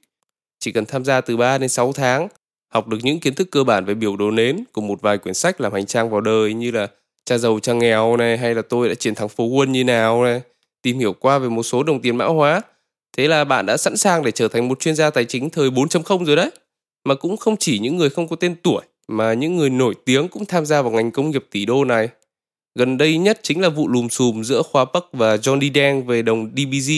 Chỉ 0.59 0.71
cần 0.71 0.85
tham 0.85 1.05
gia 1.05 1.21
từ 1.21 1.37
3 1.37 1.57
đến 1.57 1.69
6 1.69 1.93
tháng, 1.93 2.27
học 2.73 2.87
được 2.87 2.97
những 3.01 3.19
kiến 3.19 3.35
thức 3.35 3.47
cơ 3.51 3.63
bản 3.63 3.85
về 3.85 3.93
biểu 3.93 4.17
đồ 4.17 4.31
nến 4.31 4.63
cùng 4.73 4.87
một 4.87 5.01
vài 5.01 5.17
quyển 5.17 5.33
sách 5.33 5.61
làm 5.61 5.73
hành 5.73 5.85
trang 5.85 6.09
vào 6.09 6.21
đời 6.21 6.53
như 6.53 6.71
là 6.71 6.87
cha 7.25 7.37
giàu 7.37 7.59
cha 7.59 7.73
nghèo 7.73 8.17
này 8.17 8.37
hay 8.37 8.55
là 8.55 8.61
tôi 8.61 8.89
đã 8.89 8.95
chiến 8.95 9.15
thắng 9.15 9.29
phố 9.29 9.43
quân 9.43 9.71
như 9.71 9.83
nào 9.83 10.23
này, 10.23 10.41
tìm 10.81 10.99
hiểu 10.99 11.13
qua 11.13 11.39
về 11.39 11.49
một 11.49 11.63
số 11.63 11.83
đồng 11.83 12.01
tiền 12.01 12.17
mã 12.17 12.25
hóa. 12.25 12.61
Thế 13.17 13.27
là 13.27 13.43
bạn 13.43 13.65
đã 13.65 13.77
sẵn 13.77 13.97
sàng 13.97 14.23
để 14.23 14.31
trở 14.31 14.47
thành 14.47 14.67
một 14.67 14.79
chuyên 14.79 14.95
gia 14.95 15.09
tài 15.09 15.25
chính 15.25 15.49
thời 15.49 15.69
4.0 15.69 16.25
rồi 16.25 16.35
đấy. 16.35 16.51
Mà 17.05 17.15
cũng 17.15 17.37
không 17.37 17.57
chỉ 17.57 17.79
những 17.79 17.97
người 17.97 18.09
không 18.09 18.27
có 18.27 18.35
tên 18.35 18.55
tuổi 18.63 18.81
mà 19.09 19.33
những 19.33 19.57
người 19.57 19.69
nổi 19.69 19.93
tiếng 20.05 20.27
cũng 20.27 20.45
tham 20.45 20.65
gia 20.65 20.81
vào 20.81 20.91
ngành 20.91 21.11
công 21.11 21.31
nghiệp 21.31 21.45
tỷ 21.51 21.65
đô 21.65 21.85
này. 21.85 22.09
Gần 22.75 22.97
đây 22.97 23.17
nhất 23.17 23.39
chính 23.43 23.61
là 23.61 23.69
vụ 23.69 23.87
lùm 23.87 24.07
xùm 24.07 24.43
giữa 24.43 24.61
Khoa 24.61 24.85
Bắc 24.85 25.03
và 25.13 25.35
Johnny 25.35 25.71
Deng 25.73 26.05
về 26.05 26.21
đồng 26.21 26.51
DBG 26.57 26.91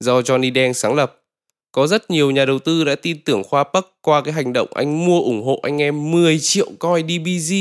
do 0.00 0.20
Johnny 0.20 0.54
Deng 0.54 0.74
sáng 0.74 0.94
lập. 0.94 1.22
Có 1.72 1.86
rất 1.86 2.10
nhiều 2.10 2.30
nhà 2.30 2.44
đầu 2.44 2.58
tư 2.58 2.84
đã 2.84 2.94
tin 2.94 3.20
tưởng 3.24 3.44
Khoa 3.44 3.64
Bắc 3.72 3.86
qua 4.00 4.22
cái 4.22 4.34
hành 4.34 4.52
động 4.52 4.68
anh 4.74 5.06
mua 5.06 5.20
ủng 5.20 5.42
hộ 5.42 5.60
anh 5.62 5.82
em 5.82 6.10
10 6.10 6.38
triệu 6.38 6.70
coin 6.78 7.06
DBG 7.08 7.54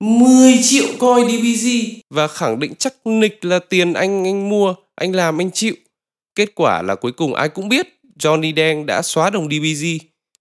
10 0.00 0.58
triệu 0.62 0.86
coin 0.98 1.28
DBG 1.28 1.68
và 2.10 2.28
khẳng 2.28 2.58
định 2.60 2.74
chắc 2.78 2.94
nịch 3.04 3.44
là 3.44 3.58
tiền 3.58 3.92
anh 3.92 4.24
anh 4.26 4.48
mua, 4.48 4.74
anh 4.94 5.12
làm 5.12 5.40
anh 5.40 5.50
chịu. 5.50 5.74
Kết 6.34 6.54
quả 6.54 6.82
là 6.82 6.94
cuối 6.94 7.12
cùng 7.12 7.34
ai 7.34 7.48
cũng 7.48 7.68
biết 7.68 8.00
Johnny 8.18 8.52
Deng 8.56 8.86
đã 8.86 9.02
xóa 9.02 9.30
đồng 9.30 9.48
DBG 9.50 9.86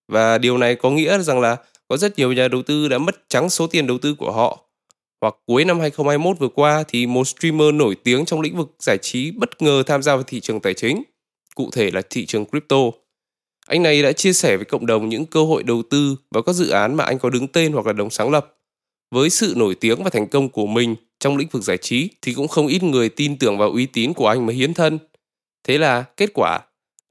và 0.07 0.37
điều 0.37 0.57
này 0.57 0.75
có 0.75 0.89
nghĩa 0.89 1.19
rằng 1.19 1.41
là 1.41 1.57
có 1.87 1.97
rất 1.97 2.17
nhiều 2.17 2.33
nhà 2.33 2.47
đầu 2.47 2.61
tư 2.63 2.87
đã 2.87 2.97
mất 2.97 3.29
trắng 3.29 3.49
số 3.49 3.67
tiền 3.67 3.87
đầu 3.87 3.97
tư 3.97 4.15
của 4.15 4.31
họ. 4.31 4.61
Hoặc 5.21 5.35
cuối 5.45 5.65
năm 5.65 5.79
2021 5.79 6.39
vừa 6.39 6.47
qua 6.47 6.83
thì 6.87 7.07
một 7.07 7.23
streamer 7.27 7.73
nổi 7.73 7.95
tiếng 8.03 8.25
trong 8.25 8.41
lĩnh 8.41 8.57
vực 8.57 8.75
giải 8.79 8.97
trí 8.97 9.31
bất 9.31 9.61
ngờ 9.61 9.83
tham 9.85 10.01
gia 10.01 10.15
vào 10.15 10.23
thị 10.23 10.39
trường 10.39 10.59
tài 10.59 10.73
chính, 10.73 11.03
cụ 11.55 11.69
thể 11.71 11.91
là 11.91 12.01
thị 12.09 12.25
trường 12.25 12.45
crypto. 12.45 12.77
Anh 13.67 13.83
này 13.83 14.03
đã 14.03 14.11
chia 14.11 14.33
sẻ 14.33 14.55
với 14.55 14.65
cộng 14.65 14.85
đồng 14.85 15.09
những 15.09 15.25
cơ 15.25 15.43
hội 15.43 15.63
đầu 15.63 15.83
tư 15.89 16.15
vào 16.31 16.43
các 16.43 16.53
dự 16.53 16.69
án 16.69 16.95
mà 16.95 17.03
anh 17.03 17.19
có 17.19 17.29
đứng 17.29 17.47
tên 17.47 17.73
hoặc 17.73 17.85
là 17.85 17.93
đồng 17.93 18.09
sáng 18.09 18.31
lập. 18.31 18.57
Với 19.11 19.29
sự 19.29 19.53
nổi 19.55 19.75
tiếng 19.75 20.03
và 20.03 20.09
thành 20.09 20.27
công 20.27 20.49
của 20.49 20.65
mình 20.65 20.95
trong 21.19 21.37
lĩnh 21.37 21.47
vực 21.51 21.63
giải 21.63 21.77
trí 21.77 22.09
thì 22.21 22.33
cũng 22.33 22.47
không 22.47 22.67
ít 22.67 22.83
người 22.83 23.09
tin 23.09 23.37
tưởng 23.37 23.57
vào 23.57 23.71
uy 23.71 23.85
tín 23.85 24.13
của 24.13 24.27
anh 24.27 24.45
mà 24.45 24.53
hiến 24.53 24.73
thân. 24.73 24.99
Thế 25.63 25.77
là 25.77 26.03
kết 26.17 26.29
quả 26.33 26.59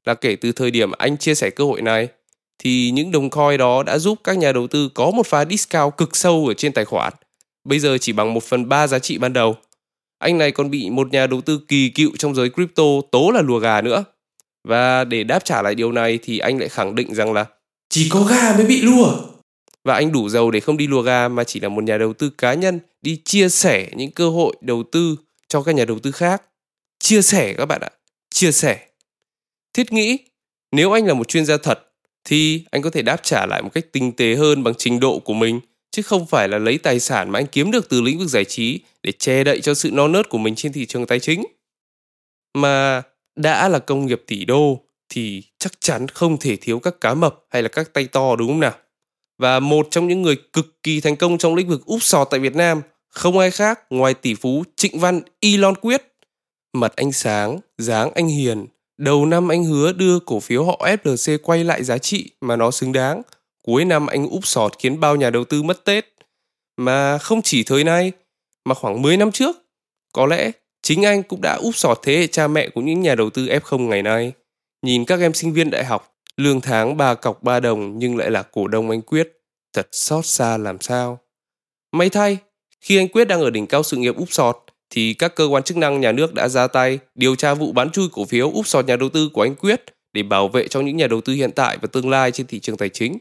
là 0.04 0.14
kể 0.14 0.36
từ 0.36 0.52
thời 0.52 0.70
điểm 0.70 0.90
anh 0.90 1.16
chia 1.16 1.34
sẻ 1.34 1.50
cơ 1.50 1.64
hội 1.64 1.82
này 1.82 2.08
thì 2.58 2.90
những 2.90 3.10
đồng 3.10 3.30
coin 3.30 3.58
đó 3.58 3.82
đã 3.82 3.98
giúp 3.98 4.18
các 4.24 4.38
nhà 4.38 4.52
đầu 4.52 4.66
tư 4.66 4.88
có 4.94 5.10
một 5.10 5.26
pha 5.26 5.44
discount 5.44 5.96
cực 5.96 6.16
sâu 6.16 6.46
ở 6.48 6.54
trên 6.54 6.72
tài 6.72 6.84
khoản. 6.84 7.12
Bây 7.64 7.78
giờ 7.78 7.98
chỉ 7.98 8.12
bằng 8.12 8.34
1 8.34 8.42
phần 8.42 8.68
3 8.68 8.86
giá 8.86 8.98
trị 8.98 9.18
ban 9.18 9.32
đầu. 9.32 9.56
Anh 10.18 10.38
này 10.38 10.50
còn 10.52 10.70
bị 10.70 10.90
một 10.90 11.12
nhà 11.12 11.26
đầu 11.26 11.40
tư 11.40 11.60
kỳ 11.68 11.88
cựu 11.88 12.10
trong 12.18 12.34
giới 12.34 12.50
crypto 12.50 12.84
tố 13.12 13.30
là 13.30 13.42
lùa 13.42 13.58
gà 13.58 13.80
nữa. 13.80 14.04
Và 14.68 15.04
để 15.04 15.24
đáp 15.24 15.44
trả 15.44 15.62
lại 15.62 15.74
điều 15.74 15.92
này 15.92 16.18
thì 16.22 16.38
anh 16.38 16.58
lại 16.58 16.68
khẳng 16.68 16.94
định 16.94 17.14
rằng 17.14 17.32
là 17.32 17.44
chỉ 17.88 18.08
có 18.08 18.24
gà 18.24 18.56
mới 18.56 18.66
bị 18.66 18.82
lùa. 18.82 19.16
Và 19.84 19.94
anh 19.94 20.12
đủ 20.12 20.28
giàu 20.28 20.50
để 20.50 20.60
không 20.60 20.76
đi 20.76 20.86
lùa 20.86 21.02
gà 21.02 21.28
mà 21.28 21.44
chỉ 21.44 21.60
là 21.60 21.68
một 21.68 21.84
nhà 21.84 21.98
đầu 21.98 22.12
tư 22.12 22.30
cá 22.30 22.54
nhân 22.54 22.80
đi 23.02 23.20
chia 23.24 23.48
sẻ 23.48 23.88
những 23.92 24.10
cơ 24.10 24.30
hội 24.30 24.56
đầu 24.60 24.82
tư 24.92 25.16
cho 25.48 25.62
các 25.62 25.74
nhà 25.74 25.84
đầu 25.84 25.98
tư 25.98 26.10
khác. 26.10 26.42
Chia 26.98 27.22
sẻ 27.22 27.54
các 27.54 27.66
bạn 27.66 27.80
ạ, 27.80 27.90
chia 28.30 28.52
sẻ. 28.52 28.78
Thiết 29.74 29.92
nghĩ, 29.92 30.18
nếu 30.72 30.92
anh 30.92 31.06
là 31.06 31.14
một 31.14 31.28
chuyên 31.28 31.46
gia 31.46 31.56
thật 31.56 31.93
thì 32.24 32.64
anh 32.70 32.82
có 32.82 32.90
thể 32.90 33.02
đáp 33.02 33.20
trả 33.22 33.46
lại 33.46 33.62
một 33.62 33.70
cách 33.74 33.92
tinh 33.92 34.12
tế 34.12 34.34
hơn 34.34 34.62
bằng 34.62 34.74
trình 34.78 35.00
độ 35.00 35.18
của 35.18 35.34
mình 35.34 35.60
chứ 35.90 36.02
không 36.02 36.26
phải 36.26 36.48
là 36.48 36.58
lấy 36.58 36.78
tài 36.78 37.00
sản 37.00 37.30
mà 37.30 37.38
anh 37.38 37.46
kiếm 37.46 37.70
được 37.70 37.88
từ 37.88 38.00
lĩnh 38.00 38.18
vực 38.18 38.28
giải 38.28 38.44
trí 38.44 38.80
để 39.02 39.12
che 39.12 39.44
đậy 39.44 39.60
cho 39.60 39.74
sự 39.74 39.90
non 39.90 40.12
nớt 40.12 40.28
của 40.28 40.38
mình 40.38 40.54
trên 40.54 40.72
thị 40.72 40.86
trường 40.86 41.06
tài 41.06 41.20
chính. 41.20 41.44
Mà 42.54 43.02
đã 43.36 43.68
là 43.68 43.78
công 43.78 44.06
nghiệp 44.06 44.22
tỷ 44.26 44.44
đô 44.44 44.80
thì 45.08 45.42
chắc 45.58 45.72
chắn 45.80 46.08
không 46.08 46.36
thể 46.38 46.56
thiếu 46.56 46.78
các 46.78 47.00
cá 47.00 47.14
mập 47.14 47.44
hay 47.50 47.62
là 47.62 47.68
các 47.68 47.92
tay 47.92 48.06
to 48.06 48.36
đúng 48.36 48.48
không 48.48 48.60
nào? 48.60 48.74
Và 49.38 49.60
một 49.60 49.88
trong 49.90 50.08
những 50.08 50.22
người 50.22 50.36
cực 50.52 50.82
kỳ 50.82 51.00
thành 51.00 51.16
công 51.16 51.38
trong 51.38 51.54
lĩnh 51.54 51.68
vực 51.68 51.86
úp 51.86 52.02
sọt 52.02 52.28
tại 52.30 52.40
Việt 52.40 52.54
Nam 52.54 52.82
không 53.08 53.38
ai 53.38 53.50
khác 53.50 53.80
ngoài 53.90 54.14
tỷ 54.14 54.34
phú 54.34 54.64
Trịnh 54.76 54.98
Văn 54.98 55.20
Elon 55.40 55.74
Quyết. 55.74 56.02
Mặt 56.72 56.92
anh 56.96 57.12
sáng, 57.12 57.58
dáng 57.78 58.10
anh 58.14 58.28
hiền, 58.28 58.66
Đầu 58.98 59.26
năm 59.26 59.48
anh 59.48 59.64
hứa 59.64 59.92
đưa 59.92 60.18
cổ 60.18 60.40
phiếu 60.40 60.64
họ 60.64 60.86
FLC 61.02 61.38
quay 61.42 61.64
lại 61.64 61.84
giá 61.84 61.98
trị 61.98 62.30
mà 62.40 62.56
nó 62.56 62.70
xứng 62.70 62.92
đáng. 62.92 63.22
Cuối 63.62 63.84
năm 63.84 64.06
anh 64.06 64.28
úp 64.28 64.46
sọt 64.46 64.78
khiến 64.78 65.00
bao 65.00 65.16
nhà 65.16 65.30
đầu 65.30 65.44
tư 65.44 65.62
mất 65.62 65.84
Tết. 65.84 66.14
Mà 66.76 67.18
không 67.18 67.42
chỉ 67.42 67.62
thời 67.62 67.84
nay, 67.84 68.12
mà 68.64 68.74
khoảng 68.74 69.02
10 69.02 69.16
năm 69.16 69.32
trước, 69.32 69.56
có 70.12 70.26
lẽ 70.26 70.50
chính 70.82 71.02
anh 71.02 71.22
cũng 71.22 71.40
đã 71.40 71.54
úp 71.54 71.76
sọt 71.76 71.98
thế 72.02 72.16
hệ 72.16 72.26
cha 72.26 72.48
mẹ 72.48 72.68
của 72.68 72.80
những 72.80 73.00
nhà 73.00 73.14
đầu 73.14 73.30
tư 73.30 73.46
F0 73.46 73.88
ngày 73.88 74.02
nay. 74.02 74.32
Nhìn 74.82 75.04
các 75.04 75.20
em 75.20 75.34
sinh 75.34 75.52
viên 75.52 75.70
đại 75.70 75.84
học, 75.84 76.14
lương 76.36 76.60
tháng 76.60 76.96
ba 76.96 77.14
cọc 77.14 77.42
ba 77.42 77.60
đồng 77.60 77.98
nhưng 77.98 78.16
lại 78.16 78.30
là 78.30 78.42
cổ 78.42 78.68
đông 78.68 78.90
anh 78.90 79.02
Quyết. 79.02 79.32
Thật 79.72 79.88
xót 79.92 80.26
xa 80.26 80.56
làm 80.56 80.80
sao. 80.80 81.18
May 81.92 82.08
thay, 82.08 82.38
khi 82.80 82.96
anh 82.96 83.08
Quyết 83.08 83.24
đang 83.24 83.40
ở 83.40 83.50
đỉnh 83.50 83.66
cao 83.66 83.82
sự 83.82 83.96
nghiệp 83.96 84.16
úp 84.16 84.32
sọt, 84.32 84.63
thì 84.90 85.14
các 85.14 85.34
cơ 85.34 85.44
quan 85.44 85.62
chức 85.62 85.76
năng 85.76 86.00
nhà 86.00 86.12
nước 86.12 86.34
đã 86.34 86.48
ra 86.48 86.66
tay 86.66 86.98
điều 87.14 87.36
tra 87.36 87.54
vụ 87.54 87.72
bán 87.72 87.90
chui 87.90 88.08
cổ 88.12 88.24
phiếu 88.24 88.50
úp 88.50 88.66
sọt 88.66 88.86
nhà 88.86 88.96
đầu 88.96 89.08
tư 89.08 89.28
của 89.32 89.42
anh 89.42 89.54
Quyết 89.54 89.84
để 90.12 90.22
bảo 90.22 90.48
vệ 90.48 90.68
cho 90.68 90.80
những 90.80 90.96
nhà 90.96 91.06
đầu 91.06 91.20
tư 91.20 91.32
hiện 91.32 91.50
tại 91.52 91.78
và 91.82 91.88
tương 91.92 92.10
lai 92.10 92.30
trên 92.30 92.46
thị 92.46 92.60
trường 92.60 92.76
tài 92.76 92.88
chính. 92.88 93.18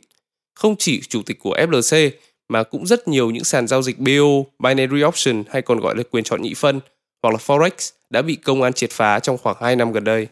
Không 0.55 0.75
chỉ 0.79 1.01
chủ 1.01 1.21
tịch 1.25 1.39
của 1.39 1.57
FLC 1.57 2.11
mà 2.49 2.63
cũng 2.63 2.87
rất 2.87 3.07
nhiều 3.07 3.31
những 3.31 3.43
sàn 3.43 3.67
giao 3.67 3.81
dịch 3.81 3.99
BO, 3.99 4.43
binary 4.59 5.03
option 5.03 5.43
hay 5.49 5.61
còn 5.61 5.79
gọi 5.79 5.95
là 5.95 6.03
quyền 6.11 6.23
chọn 6.23 6.41
nhị 6.41 6.53
phân 6.53 6.79
hoặc 7.23 7.31
là 7.31 7.37
forex 7.37 7.91
đã 8.09 8.21
bị 8.21 8.35
công 8.35 8.61
an 8.61 8.73
triệt 8.73 8.91
phá 8.91 9.19
trong 9.19 9.37
khoảng 9.37 9.57
2 9.61 9.75
năm 9.75 9.91
gần 9.91 10.03
đây. 10.03 10.27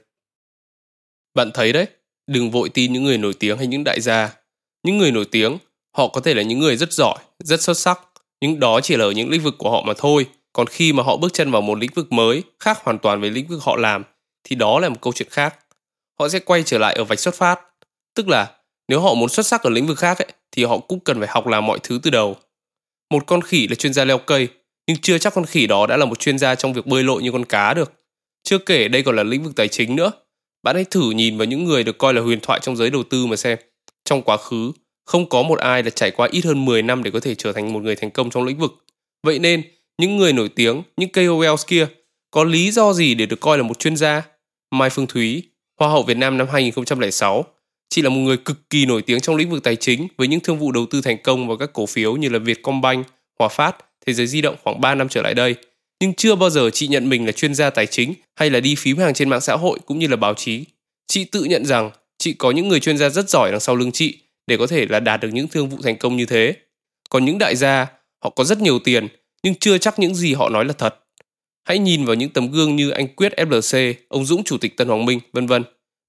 Bạn 1.35 1.51
thấy 1.53 1.73
đấy, 1.73 1.85
đừng 2.27 2.51
vội 2.51 2.69
tin 2.69 2.93
những 2.93 3.03
người 3.03 3.17
nổi 3.17 3.33
tiếng 3.39 3.57
hay 3.57 3.67
những 3.67 3.83
đại 3.83 4.01
gia. 4.01 4.35
Những 4.83 4.97
người 4.97 5.11
nổi 5.11 5.25
tiếng, 5.31 5.57
họ 5.97 6.07
có 6.07 6.21
thể 6.21 6.33
là 6.33 6.41
những 6.41 6.59
người 6.59 6.77
rất 6.77 6.93
giỏi, 6.93 7.17
rất 7.39 7.61
xuất 7.61 7.77
sắc, 7.77 7.99
nhưng 8.41 8.59
đó 8.59 8.81
chỉ 8.81 8.97
là 8.97 9.05
ở 9.05 9.11
những 9.11 9.29
lĩnh 9.29 9.41
vực 9.41 9.55
của 9.57 9.71
họ 9.71 9.83
mà 9.87 9.93
thôi. 9.97 10.25
Còn 10.53 10.67
khi 10.67 10.93
mà 10.93 11.03
họ 11.03 11.17
bước 11.17 11.33
chân 11.33 11.51
vào 11.51 11.61
một 11.61 11.77
lĩnh 11.77 11.93
vực 11.95 12.11
mới, 12.11 12.43
khác 12.59 12.79
hoàn 12.83 12.99
toàn 12.99 13.21
với 13.21 13.29
lĩnh 13.29 13.47
vực 13.47 13.63
họ 13.63 13.75
làm, 13.75 14.03
thì 14.43 14.55
đó 14.55 14.79
là 14.79 14.89
một 14.89 15.01
câu 15.01 15.13
chuyện 15.13 15.29
khác. 15.31 15.55
Họ 16.19 16.29
sẽ 16.29 16.39
quay 16.39 16.63
trở 16.63 16.77
lại 16.77 16.93
ở 16.93 17.03
vạch 17.03 17.19
xuất 17.19 17.35
phát. 17.35 17.59
Tức 18.15 18.27
là 18.27 18.51
nếu 18.87 19.01
họ 19.01 19.13
muốn 19.13 19.29
xuất 19.29 19.45
sắc 19.45 19.63
ở 19.63 19.69
lĩnh 19.69 19.87
vực 19.87 19.99
khác 19.99 20.17
ấy, 20.17 20.27
thì 20.51 20.63
họ 20.63 20.77
cũng 20.77 20.99
cần 20.99 21.19
phải 21.19 21.27
học 21.31 21.47
làm 21.47 21.65
mọi 21.65 21.79
thứ 21.83 21.99
từ 22.03 22.09
đầu. 22.09 22.35
Một 23.09 23.23
con 23.27 23.41
khỉ 23.41 23.67
là 23.67 23.75
chuyên 23.75 23.93
gia 23.93 24.05
leo 24.05 24.17
cây, 24.17 24.47
nhưng 24.87 24.97
chưa 24.97 25.17
chắc 25.17 25.33
con 25.33 25.45
khỉ 25.45 25.67
đó 25.67 25.87
đã 25.87 25.97
là 25.97 26.05
một 26.05 26.19
chuyên 26.19 26.39
gia 26.39 26.55
trong 26.55 26.73
việc 26.73 26.87
bơi 26.87 27.03
lội 27.03 27.23
như 27.23 27.31
con 27.31 27.45
cá 27.45 27.73
được. 27.73 27.93
Chưa 28.43 28.57
kể 28.57 28.87
đây 28.87 29.03
còn 29.03 29.15
là 29.15 29.23
lĩnh 29.23 29.43
vực 29.43 29.55
tài 29.55 29.67
chính 29.67 29.95
nữa. 29.95 30.11
Bạn 30.63 30.75
hãy 30.75 30.85
thử 30.85 31.11
nhìn 31.11 31.37
vào 31.37 31.45
những 31.45 31.63
người 31.63 31.83
được 31.83 31.97
coi 31.97 32.13
là 32.13 32.21
huyền 32.21 32.39
thoại 32.39 32.59
trong 32.63 32.75
giới 32.75 32.89
đầu 32.89 33.03
tư 33.03 33.25
mà 33.25 33.35
xem. 33.35 33.57
Trong 34.05 34.21
quá 34.21 34.37
khứ, 34.37 34.71
không 35.05 35.29
có 35.29 35.41
một 35.41 35.59
ai 35.59 35.83
là 35.83 35.89
trải 35.89 36.11
qua 36.11 36.27
ít 36.31 36.45
hơn 36.45 36.65
10 36.65 36.81
năm 36.81 37.03
để 37.03 37.11
có 37.11 37.19
thể 37.19 37.35
trở 37.35 37.53
thành 37.53 37.73
một 37.73 37.83
người 37.83 37.95
thành 37.95 38.11
công 38.11 38.29
trong 38.29 38.43
lĩnh 38.43 38.57
vực. 38.57 38.85
Vậy 39.23 39.39
nên, 39.39 39.63
những 40.01 40.17
người 40.17 40.33
nổi 40.33 40.49
tiếng, 40.49 40.81
những 40.97 41.09
KOLs 41.09 41.65
kia, 41.67 41.87
có 42.31 42.43
lý 42.43 42.71
do 42.71 42.93
gì 42.93 43.13
để 43.13 43.25
được 43.25 43.39
coi 43.39 43.57
là 43.57 43.63
một 43.63 43.79
chuyên 43.79 43.95
gia? 43.95 44.23
Mai 44.71 44.89
Phương 44.89 45.07
Thúy, 45.07 45.43
Hoa 45.79 45.89
hậu 45.89 46.03
Việt 46.03 46.17
Nam 46.17 46.37
năm 46.37 46.47
2006, 46.51 47.45
chị 47.89 48.01
là 48.01 48.09
một 48.09 48.19
người 48.19 48.37
cực 48.37 48.69
kỳ 48.69 48.85
nổi 48.85 49.01
tiếng 49.01 49.19
trong 49.19 49.35
lĩnh 49.35 49.49
vực 49.49 49.63
tài 49.63 49.75
chính 49.75 50.07
với 50.17 50.27
những 50.27 50.39
thương 50.39 50.59
vụ 50.59 50.71
đầu 50.71 50.85
tư 50.85 51.01
thành 51.01 51.17
công 51.23 51.47
vào 51.47 51.57
các 51.57 51.73
cổ 51.73 51.85
phiếu 51.85 52.15
như 52.15 52.29
là 52.29 52.39
Vietcombank, 52.39 53.07
Hòa 53.39 53.49
Phát, 53.49 53.75
Thế 54.05 54.13
giới 54.13 54.27
di 54.27 54.41
động 54.41 54.55
khoảng 54.63 54.81
3 54.81 54.95
năm 54.95 55.09
trở 55.09 55.21
lại 55.21 55.33
đây. 55.33 55.55
Nhưng 55.99 56.13
chưa 56.13 56.35
bao 56.35 56.49
giờ 56.49 56.69
chị 56.69 56.87
nhận 56.87 57.09
mình 57.09 57.25
là 57.25 57.31
chuyên 57.31 57.55
gia 57.55 57.69
tài 57.69 57.85
chính 57.85 58.13
hay 58.35 58.49
là 58.49 58.59
đi 58.59 58.75
phím 58.75 58.97
hàng 58.97 59.13
trên 59.13 59.29
mạng 59.29 59.41
xã 59.41 59.55
hội 59.55 59.79
cũng 59.85 59.99
như 59.99 60.07
là 60.07 60.15
báo 60.15 60.33
chí. 60.33 60.65
Chị 61.07 61.23
tự 61.23 61.43
nhận 61.43 61.65
rằng 61.65 61.91
chị 62.17 62.33
có 62.33 62.51
những 62.51 62.67
người 62.67 62.79
chuyên 62.79 62.97
gia 62.97 63.09
rất 63.09 63.29
giỏi 63.29 63.51
đằng 63.51 63.59
sau 63.59 63.75
lưng 63.75 63.91
chị 63.91 64.17
để 64.47 64.57
có 64.57 64.67
thể 64.67 64.85
là 64.89 64.99
đạt 64.99 65.21
được 65.21 65.29
những 65.33 65.47
thương 65.47 65.69
vụ 65.69 65.77
thành 65.83 65.97
công 65.97 66.17
như 66.17 66.25
thế. 66.25 66.53
Còn 67.09 67.25
những 67.25 67.37
đại 67.37 67.55
gia, 67.55 67.87
họ 68.23 68.29
có 68.29 68.43
rất 68.43 68.61
nhiều 68.61 68.79
tiền 68.79 69.07
nhưng 69.43 69.55
chưa 69.55 69.77
chắc 69.77 69.99
những 69.99 70.15
gì 70.15 70.33
họ 70.33 70.49
nói 70.49 70.65
là 70.65 70.73
thật. 70.73 70.95
Hãy 71.67 71.79
nhìn 71.79 72.05
vào 72.05 72.15
những 72.15 72.29
tấm 72.29 72.51
gương 72.51 72.75
như 72.75 72.89
anh 72.89 73.07
Quyết 73.07 73.33
FLC, 73.37 73.93
ông 74.07 74.25
Dũng 74.25 74.43
Chủ 74.43 74.57
tịch 74.57 74.77
Tân 74.77 74.87
Hoàng 74.87 75.05
Minh, 75.05 75.19
vân 75.33 75.47
vân. 75.47 75.63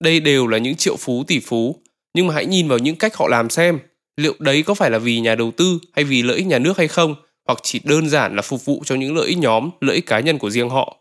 Đây 0.05 0.21
đều 0.21 0.47
là 0.47 0.59
những 0.59 0.75
triệu 0.75 0.97
phú 0.97 1.25
tỷ 1.27 1.41
phú, 1.41 1.77
nhưng 2.15 2.27
mà 2.27 2.35
hãy 2.35 2.47
nhìn 2.47 2.69
vào 2.69 2.79
những 2.79 2.97
cách 2.97 3.17
họ 3.17 3.29
làm 3.29 3.51
xem, 3.51 3.79
liệu 4.17 4.35
đấy 4.39 4.63
có 4.63 4.75
phải 4.75 4.91
là 4.91 4.99
vì 4.99 5.21
nhà 5.21 5.35
đầu 5.35 5.51
tư 5.51 5.79
hay 5.93 6.05
vì 6.05 6.23
lợi 6.23 6.37
ích 6.37 6.47
nhà 6.47 6.59
nước 6.59 6.79
hay 6.79 6.89
không, 6.89 7.15
hoặc 7.47 7.59
chỉ 7.63 7.81
đơn 7.85 8.09
giản 8.09 8.37
là 8.37 8.43
phục 8.43 8.65
vụ 8.65 8.83
cho 8.85 8.95
những 8.95 9.17
lợi 9.17 9.29
ích 9.29 9.39
nhóm, 9.39 9.71
lợi 9.81 9.97
ích 9.97 10.07
cá 10.07 10.21
nhân 10.21 10.39
của 10.39 10.51
riêng 10.51 10.69
họ. 10.69 10.97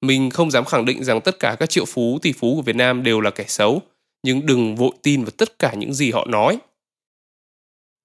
Mình 0.00 0.30
không 0.30 0.50
dám 0.50 0.64
khẳng 0.64 0.84
định 0.84 1.04
rằng 1.04 1.20
tất 1.20 1.38
cả 1.38 1.56
các 1.58 1.70
triệu 1.70 1.84
phú 1.84 2.18
tỷ 2.22 2.32
phú 2.32 2.56
của 2.56 2.62
Việt 2.62 2.76
Nam 2.76 3.02
đều 3.02 3.20
là 3.20 3.30
kẻ 3.30 3.44
xấu, 3.48 3.82
nhưng 4.22 4.46
đừng 4.46 4.76
vội 4.76 4.92
tin 5.02 5.24
vào 5.24 5.30
tất 5.30 5.58
cả 5.58 5.74
những 5.74 5.94
gì 5.94 6.10
họ 6.10 6.26
nói. 6.26 6.58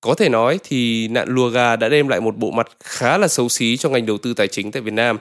Có 0.02 0.14
thể 0.14 0.30
nói 0.30 0.60
thì 0.64 1.08
nạn 1.08 1.28
lùa 1.30 1.50
gà 1.50 1.76
đã 1.76 1.90
đem 1.90 2.08
lại 2.08 2.22
một 2.22 2.38
bộ 2.38 2.52
mặt 2.52 2.68
khá 2.84 3.18
là 3.18 3.28
xấu 3.28 3.50
xí 3.50 3.78
cho 3.78 3.90
ngành 3.90 4.06
đầu 4.06 4.18
tư 4.18 4.34
tài 4.34 4.48
chính 4.48 4.72
tại 4.72 4.82
Việt 4.82 4.94
Nam. 4.94 5.18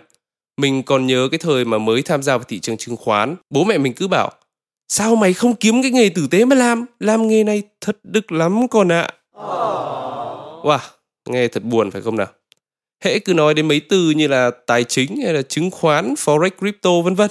Mình 0.60 0.82
còn 0.82 1.06
nhớ 1.06 1.28
cái 1.30 1.38
thời 1.38 1.64
mà 1.64 1.78
mới 1.78 2.02
tham 2.02 2.22
gia 2.22 2.36
vào 2.36 2.44
thị 2.48 2.60
trường 2.60 2.76
chứng 2.76 2.96
khoán, 2.96 3.36
bố 3.50 3.64
mẹ 3.64 3.78
mình 3.78 3.92
cứ 3.92 4.08
bảo 4.08 4.30
Sao 4.88 5.16
mày 5.16 5.32
không 5.32 5.54
kiếm 5.54 5.82
cái 5.82 5.90
nghề 5.90 6.08
tử 6.08 6.26
tế 6.30 6.44
mà 6.44 6.56
làm? 6.56 6.84
Làm 7.00 7.28
nghề 7.28 7.44
này 7.44 7.62
thật 7.80 7.98
đực 8.02 8.32
lắm 8.32 8.68
con 8.68 8.92
ạ. 8.92 9.08
À. 9.32 9.44
Wow, 10.62 10.78
nghe 11.28 11.48
thật 11.48 11.62
buồn 11.62 11.90
phải 11.90 12.02
không 12.02 12.16
nào? 12.16 12.26
Hễ 13.04 13.18
cứ 13.18 13.34
nói 13.34 13.54
đến 13.54 13.68
mấy 13.68 13.80
từ 13.80 14.10
như 14.10 14.26
là 14.26 14.50
tài 14.66 14.84
chính 14.84 15.16
hay 15.24 15.34
là 15.34 15.42
chứng 15.42 15.70
khoán, 15.70 16.14
forex, 16.14 16.50
crypto 16.58 16.90
vân 17.04 17.14
vân. 17.14 17.30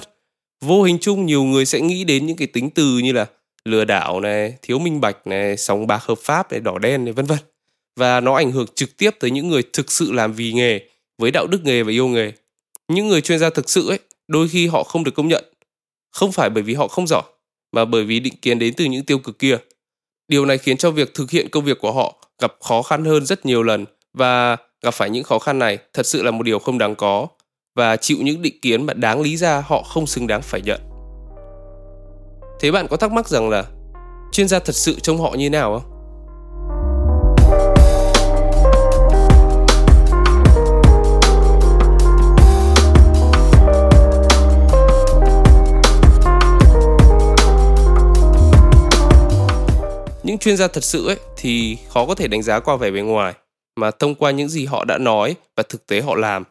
Vô 0.61 0.83
hình 0.83 0.97
chung 1.01 1.25
nhiều 1.25 1.43
người 1.43 1.65
sẽ 1.65 1.81
nghĩ 1.81 2.03
đến 2.03 2.25
những 2.25 2.37
cái 2.37 2.47
tính 2.47 2.69
từ 2.69 2.97
như 2.97 3.11
là 3.11 3.25
lừa 3.65 3.85
đảo 3.85 4.19
này, 4.19 4.53
thiếu 4.61 4.79
minh 4.79 5.01
bạch 5.01 5.27
này, 5.27 5.57
sóng 5.57 5.87
bạc 5.87 6.03
hợp 6.03 6.17
pháp 6.23 6.51
này, 6.51 6.59
đỏ 6.59 6.77
đen 6.77 7.05
này 7.05 7.13
vân 7.13 7.25
vân. 7.25 7.37
Và 7.99 8.19
nó 8.19 8.35
ảnh 8.35 8.51
hưởng 8.51 8.65
trực 8.75 8.97
tiếp 8.97 9.11
tới 9.19 9.31
những 9.31 9.47
người 9.47 9.63
thực 9.73 9.91
sự 9.91 10.11
làm 10.11 10.33
vì 10.33 10.53
nghề, 10.53 10.79
với 11.17 11.31
đạo 11.31 11.47
đức 11.47 11.63
nghề 11.63 11.83
và 11.83 11.91
yêu 11.91 12.07
nghề. 12.07 12.31
Những 12.87 13.07
người 13.07 13.21
chuyên 13.21 13.39
gia 13.39 13.49
thực 13.49 13.69
sự 13.69 13.89
ấy, 13.89 13.99
đôi 14.27 14.47
khi 14.47 14.67
họ 14.67 14.83
không 14.83 15.03
được 15.03 15.15
công 15.15 15.27
nhận. 15.27 15.43
Không 16.11 16.31
phải 16.31 16.49
bởi 16.49 16.63
vì 16.63 16.73
họ 16.73 16.87
không 16.87 17.07
giỏi, 17.07 17.23
mà 17.71 17.85
bởi 17.85 18.03
vì 18.03 18.19
định 18.19 18.35
kiến 18.41 18.59
đến 18.59 18.73
từ 18.77 18.85
những 18.85 19.05
tiêu 19.05 19.19
cực 19.19 19.39
kia. 19.39 19.57
Điều 20.27 20.45
này 20.45 20.57
khiến 20.57 20.77
cho 20.77 20.91
việc 20.91 21.13
thực 21.13 21.31
hiện 21.31 21.49
công 21.49 21.63
việc 21.63 21.79
của 21.79 21.91
họ 21.91 22.15
gặp 22.41 22.53
khó 22.59 22.81
khăn 22.81 23.05
hơn 23.05 23.25
rất 23.25 23.45
nhiều 23.45 23.63
lần 23.63 23.85
và 24.13 24.57
gặp 24.81 24.93
phải 24.93 25.09
những 25.09 25.23
khó 25.23 25.39
khăn 25.39 25.59
này 25.59 25.77
thật 25.93 26.05
sự 26.05 26.23
là 26.23 26.31
một 26.31 26.43
điều 26.43 26.59
không 26.59 26.77
đáng 26.77 26.95
có 26.95 27.27
và 27.75 27.95
chịu 27.95 28.17
những 28.21 28.41
định 28.41 28.59
kiến 28.61 28.85
mà 28.85 28.93
đáng 28.93 29.21
lý 29.21 29.37
ra 29.37 29.63
họ 29.67 29.83
không 29.83 30.07
xứng 30.07 30.27
đáng 30.27 30.41
phải 30.41 30.61
nhận. 30.61 30.92
Thế 32.59 32.71
bạn 32.71 32.87
có 32.87 32.97
thắc 32.97 33.11
mắc 33.11 33.27
rằng 33.27 33.49
là 33.49 33.65
chuyên 34.31 34.47
gia 34.47 34.59
thật 34.59 34.75
sự 34.75 34.99
trông 34.99 35.21
họ 35.21 35.33
như 35.33 35.49
nào 35.49 35.79
không? 35.79 35.93
những 50.23 50.37
chuyên 50.37 50.57
gia 50.57 50.67
thật 50.67 50.83
sự 50.83 51.07
ấy 51.07 51.17
thì 51.37 51.77
khó 51.89 52.05
có 52.05 52.15
thể 52.15 52.27
đánh 52.27 52.43
giá 52.43 52.59
qua 52.59 52.75
vẻ 52.75 52.91
bề 52.91 53.01
ngoài 53.01 53.33
mà 53.75 53.91
thông 53.91 54.15
qua 54.15 54.31
những 54.31 54.49
gì 54.49 54.65
họ 54.65 54.85
đã 54.85 54.97
nói 54.97 55.35
và 55.55 55.63
thực 55.69 55.87
tế 55.87 56.01
họ 56.01 56.15
làm. 56.15 56.43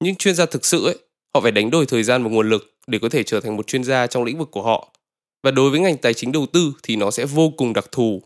Những 0.00 0.14
chuyên 0.14 0.34
gia 0.34 0.46
thực 0.46 0.64
sự 0.64 0.86
ấy, 0.86 0.98
họ 1.34 1.40
phải 1.40 1.52
đánh 1.52 1.70
đổi 1.70 1.86
thời 1.86 2.02
gian 2.02 2.24
và 2.24 2.30
nguồn 2.30 2.48
lực 2.48 2.74
để 2.86 2.98
có 3.02 3.08
thể 3.08 3.22
trở 3.22 3.40
thành 3.40 3.56
một 3.56 3.66
chuyên 3.66 3.84
gia 3.84 4.06
trong 4.06 4.24
lĩnh 4.24 4.38
vực 4.38 4.48
của 4.50 4.62
họ. 4.62 4.92
Và 5.44 5.50
đối 5.50 5.70
với 5.70 5.80
ngành 5.80 5.96
tài 5.96 6.14
chính 6.14 6.32
đầu 6.32 6.46
tư 6.52 6.72
thì 6.82 6.96
nó 6.96 7.10
sẽ 7.10 7.24
vô 7.24 7.52
cùng 7.56 7.72
đặc 7.72 7.84
thù. 7.92 8.22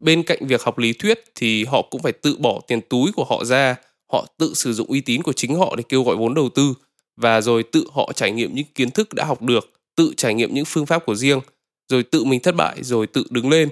Bên 0.00 0.22
cạnh 0.22 0.46
việc 0.46 0.62
học 0.62 0.78
lý 0.78 0.92
thuyết 0.92 1.24
thì 1.34 1.64
họ 1.64 1.82
cũng 1.82 2.02
phải 2.02 2.12
tự 2.12 2.36
bỏ 2.38 2.60
tiền 2.66 2.80
túi 2.80 3.12
của 3.12 3.24
họ 3.24 3.44
ra, 3.44 3.76
họ 4.12 4.26
tự 4.38 4.54
sử 4.54 4.72
dụng 4.72 4.86
uy 4.86 5.00
tín 5.00 5.22
của 5.22 5.32
chính 5.32 5.54
họ 5.54 5.76
để 5.76 5.82
kêu 5.88 6.02
gọi 6.02 6.16
vốn 6.16 6.34
đầu 6.34 6.48
tư 6.48 6.74
và 7.16 7.40
rồi 7.40 7.62
tự 7.62 7.86
họ 7.92 8.12
trải 8.14 8.32
nghiệm 8.32 8.54
những 8.54 8.66
kiến 8.74 8.90
thức 8.90 9.14
đã 9.14 9.24
học 9.24 9.42
được, 9.42 9.70
tự 9.96 10.12
trải 10.16 10.34
nghiệm 10.34 10.54
những 10.54 10.64
phương 10.64 10.86
pháp 10.86 11.06
của 11.06 11.14
riêng, 11.14 11.40
rồi 11.88 12.02
tự 12.02 12.24
mình 12.24 12.40
thất 12.40 12.54
bại 12.54 12.82
rồi 12.82 13.06
tự 13.06 13.24
đứng 13.30 13.50
lên 13.50 13.68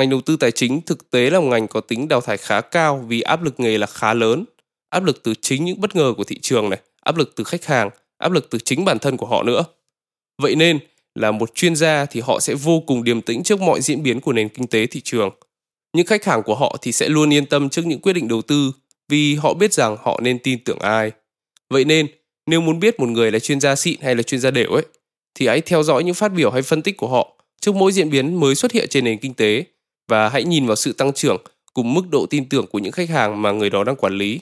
Ngành 0.00 0.10
đầu 0.10 0.20
tư 0.20 0.36
tài 0.36 0.50
chính 0.50 0.80
thực 0.80 1.10
tế 1.10 1.30
là 1.30 1.40
một 1.40 1.46
ngành 1.46 1.68
có 1.68 1.80
tính 1.80 2.08
đào 2.08 2.20
thải 2.20 2.36
khá 2.36 2.60
cao 2.60 3.04
vì 3.08 3.20
áp 3.20 3.42
lực 3.42 3.60
nghề 3.60 3.78
là 3.78 3.86
khá 3.86 4.14
lớn. 4.14 4.44
Áp 4.90 5.04
lực 5.04 5.22
từ 5.22 5.34
chính 5.40 5.64
những 5.64 5.80
bất 5.80 5.96
ngờ 5.96 6.14
của 6.16 6.24
thị 6.24 6.38
trường 6.42 6.70
này, 6.70 6.80
áp 7.00 7.16
lực 7.16 7.32
từ 7.36 7.44
khách 7.44 7.64
hàng, 7.64 7.90
áp 8.18 8.32
lực 8.32 8.50
từ 8.50 8.58
chính 8.58 8.84
bản 8.84 8.98
thân 8.98 9.16
của 9.16 9.26
họ 9.26 9.42
nữa. 9.42 9.64
Vậy 10.42 10.54
nên 10.54 10.78
là 11.14 11.30
một 11.30 11.54
chuyên 11.54 11.76
gia 11.76 12.06
thì 12.06 12.20
họ 12.20 12.40
sẽ 12.40 12.54
vô 12.54 12.82
cùng 12.86 13.04
điềm 13.04 13.22
tĩnh 13.22 13.42
trước 13.42 13.60
mọi 13.60 13.80
diễn 13.80 14.02
biến 14.02 14.20
của 14.20 14.32
nền 14.32 14.48
kinh 14.48 14.66
tế 14.66 14.86
thị 14.86 15.00
trường. 15.04 15.30
Những 15.96 16.06
khách 16.06 16.24
hàng 16.24 16.42
của 16.42 16.54
họ 16.54 16.76
thì 16.82 16.92
sẽ 16.92 17.08
luôn 17.08 17.32
yên 17.32 17.46
tâm 17.46 17.68
trước 17.68 17.86
những 17.86 18.00
quyết 18.00 18.12
định 18.12 18.28
đầu 18.28 18.42
tư 18.42 18.72
vì 19.08 19.34
họ 19.34 19.54
biết 19.54 19.72
rằng 19.72 19.96
họ 20.02 20.20
nên 20.22 20.38
tin 20.38 20.64
tưởng 20.64 20.78
ai. 20.78 21.10
Vậy 21.70 21.84
nên, 21.84 22.06
nếu 22.46 22.60
muốn 22.60 22.80
biết 22.80 23.00
một 23.00 23.08
người 23.08 23.32
là 23.32 23.38
chuyên 23.38 23.60
gia 23.60 23.76
xịn 23.76 24.00
hay 24.00 24.14
là 24.14 24.22
chuyên 24.22 24.40
gia 24.40 24.50
đều 24.50 24.70
ấy, 24.70 24.84
thì 25.34 25.46
hãy 25.46 25.60
theo 25.60 25.82
dõi 25.82 26.04
những 26.04 26.14
phát 26.14 26.28
biểu 26.28 26.50
hay 26.50 26.62
phân 26.62 26.82
tích 26.82 26.96
của 26.96 27.08
họ 27.08 27.36
trước 27.60 27.74
mỗi 27.74 27.92
diễn 27.92 28.10
biến 28.10 28.40
mới 28.40 28.54
xuất 28.54 28.72
hiện 28.72 28.86
trên 28.90 29.04
nền 29.04 29.18
kinh 29.18 29.34
tế 29.34 29.64
và 30.08 30.28
hãy 30.28 30.44
nhìn 30.44 30.66
vào 30.66 30.76
sự 30.76 30.92
tăng 30.92 31.12
trưởng 31.12 31.36
cùng 31.74 31.94
mức 31.94 32.02
độ 32.10 32.26
tin 32.26 32.48
tưởng 32.48 32.66
của 32.66 32.78
những 32.78 32.92
khách 32.92 33.08
hàng 33.08 33.42
mà 33.42 33.52
người 33.52 33.70
đó 33.70 33.84
đang 33.84 33.96
quản 33.96 34.12
lý. 34.12 34.40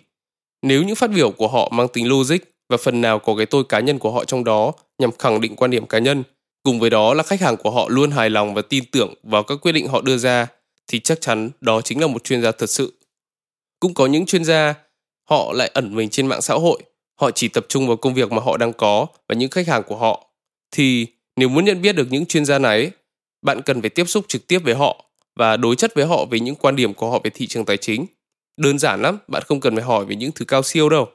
Nếu 0.62 0.82
những 0.82 0.96
phát 0.96 1.10
biểu 1.10 1.30
của 1.30 1.48
họ 1.48 1.68
mang 1.72 1.88
tính 1.88 2.08
logic 2.08 2.38
và 2.68 2.76
phần 2.76 3.00
nào 3.00 3.18
có 3.18 3.36
cái 3.36 3.46
tôi 3.46 3.64
cá 3.64 3.80
nhân 3.80 3.98
của 3.98 4.10
họ 4.10 4.24
trong 4.24 4.44
đó 4.44 4.72
nhằm 4.98 5.10
khẳng 5.18 5.40
định 5.40 5.56
quan 5.56 5.70
điểm 5.70 5.86
cá 5.86 5.98
nhân, 5.98 6.22
cùng 6.68 6.80
với 6.80 6.90
đó 6.90 7.14
là 7.14 7.22
khách 7.22 7.40
hàng 7.40 7.56
của 7.56 7.70
họ 7.70 7.88
luôn 7.88 8.10
hài 8.10 8.30
lòng 8.30 8.54
và 8.54 8.62
tin 8.62 8.84
tưởng 8.84 9.14
vào 9.22 9.42
các 9.42 9.58
quyết 9.62 9.72
định 9.72 9.88
họ 9.88 10.00
đưa 10.00 10.16
ra, 10.16 10.46
thì 10.86 11.00
chắc 11.00 11.20
chắn 11.20 11.50
đó 11.60 11.80
chính 11.80 12.00
là 12.00 12.06
một 12.06 12.24
chuyên 12.24 12.42
gia 12.42 12.52
thật 12.52 12.70
sự. 12.70 12.92
Cũng 13.80 13.94
có 13.94 14.06
những 14.06 14.26
chuyên 14.26 14.44
gia, 14.44 14.74
họ 15.30 15.52
lại 15.52 15.70
ẩn 15.74 15.94
mình 15.94 16.08
trên 16.08 16.26
mạng 16.26 16.42
xã 16.42 16.54
hội, 16.54 16.82
họ 17.20 17.30
chỉ 17.30 17.48
tập 17.48 17.66
trung 17.68 17.86
vào 17.86 17.96
công 17.96 18.14
việc 18.14 18.32
mà 18.32 18.42
họ 18.42 18.56
đang 18.56 18.72
có 18.72 19.06
và 19.28 19.34
những 19.34 19.50
khách 19.50 19.68
hàng 19.68 19.82
của 19.82 19.96
họ. 19.96 20.26
Thì 20.70 21.06
nếu 21.36 21.48
muốn 21.48 21.64
nhận 21.64 21.82
biết 21.82 21.96
được 21.96 22.06
những 22.10 22.26
chuyên 22.26 22.44
gia 22.44 22.58
này, 22.58 22.90
bạn 23.42 23.62
cần 23.62 23.80
phải 23.80 23.90
tiếp 23.90 24.04
xúc 24.08 24.24
trực 24.28 24.46
tiếp 24.46 24.58
với 24.58 24.74
họ 24.74 25.04
và 25.36 25.56
đối 25.56 25.76
chất 25.76 25.94
với 25.94 26.06
họ 26.06 26.24
về 26.24 26.40
những 26.40 26.54
quan 26.54 26.76
điểm 26.76 26.94
của 26.94 27.10
họ 27.10 27.20
về 27.24 27.30
thị 27.34 27.46
trường 27.46 27.64
tài 27.64 27.76
chính. 27.76 28.06
Đơn 28.56 28.78
giản 28.78 29.02
lắm, 29.02 29.18
bạn 29.28 29.42
không 29.46 29.60
cần 29.60 29.74
phải 29.74 29.84
hỏi 29.84 30.04
về 30.04 30.16
những 30.16 30.32
thứ 30.32 30.44
cao 30.44 30.62
siêu 30.62 30.88
đâu. 30.88 31.08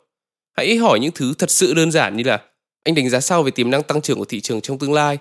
Hãy 0.58 0.76
hỏi 0.76 1.00
những 1.00 1.12
thứ 1.16 1.34
thật 1.34 1.52
sự 1.52 1.74
đơn 1.74 1.92
giản 1.92 2.18
như 2.18 2.24
là 2.24 2.42
anh 2.84 2.96
đánh 2.96 3.10
giá 3.10 3.20
sao 3.20 3.44
về 3.44 3.52
tiềm 3.52 3.72
năng 3.72 3.84
tăng 3.84 4.02
trưởng 4.02 4.18
của 4.20 4.26
thị 4.26 4.42
trường 4.42 4.62
trong 4.62 4.80
tương 4.80 4.94
lai. 4.94 5.18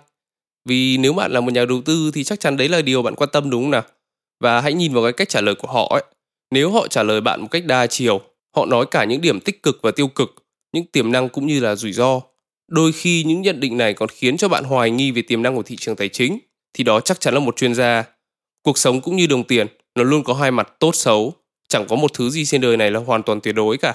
Vì 0.69 0.97
nếu 0.97 1.13
bạn 1.13 1.33
là 1.33 1.41
một 1.41 1.53
nhà 1.53 1.65
đầu 1.65 1.83
tư 1.85 2.11
thì 2.15 2.25
chắc 2.25 2.41
chắn 2.41 2.57
đấy 2.57 2.69
là 2.69 2.83
điều 2.83 3.03
bạn 3.03 3.15
quan 3.15 3.31
tâm 3.33 3.51
đúng 3.51 3.63
không 3.63 3.71
nào? 3.71 3.83
Và 4.41 4.61
hãy 4.61 4.73
nhìn 4.73 4.95
vào 4.95 5.03
cái 5.03 5.13
cách 5.13 5.29
trả 5.29 5.41
lời 5.41 5.55
của 5.55 5.69
họ 5.69 5.89
ấy. 5.91 6.03
Nếu 6.51 6.71
họ 6.71 6.89
trả 6.89 7.03
lời 7.03 7.21
bạn 7.21 7.41
một 7.41 7.49
cách 7.51 7.65
đa 7.67 7.87
chiều, 7.87 8.21
họ 8.57 8.67
nói 8.67 8.87
cả 8.91 9.05
những 9.05 9.21
điểm 9.21 9.41
tích 9.41 9.63
cực 9.63 9.79
và 9.83 9.91
tiêu 9.91 10.09
cực, 10.09 10.35
những 10.73 10.87
tiềm 10.87 11.13
năng 11.13 11.29
cũng 11.29 11.47
như 11.47 11.61
là 11.61 11.75
rủi 11.75 11.93
ro. 11.93 12.21
Đôi 12.69 12.93
khi 12.93 13.25
những 13.25 13.43
nhận 13.43 13.61
định 13.61 13.77
này 13.77 13.95
còn 13.95 14.09
khiến 14.09 14.37
cho 14.37 14.49
bạn 14.49 14.65
hoài 14.65 14.91
nghi 14.91 15.11
về 15.11 15.23
tiềm 15.23 15.43
năng 15.43 15.57
của 15.57 15.63
thị 15.63 15.77
trường 15.77 15.97
tài 15.97 16.09
chính, 16.09 16.39
thì 16.75 16.85
đó 16.85 17.01
chắc 17.01 17.21
chắn 17.21 17.35
là 17.35 17.41
một 17.41 17.57
chuyên 17.57 17.75
gia 17.75 18.05
Cuộc 18.63 18.79
sống 18.79 19.01
cũng 19.01 19.17
như 19.17 19.27
đồng 19.27 19.45
tiền, 19.45 19.67
nó 19.95 20.03
luôn 20.03 20.25
có 20.25 20.35
hai 20.35 20.51
mặt 20.51 20.73
tốt 20.79 20.95
xấu. 20.95 21.35
Chẳng 21.69 21.87
có 21.89 21.97
một 21.97 22.13
thứ 22.15 22.31
gì 22.31 22.45
trên 22.45 22.61
đời 22.61 22.77
này 22.77 22.91
là 22.91 23.01
hoàn 23.01 23.23
toàn 23.23 23.41
tuyệt 23.41 23.55
đối 23.55 23.77
cả. 23.79 23.95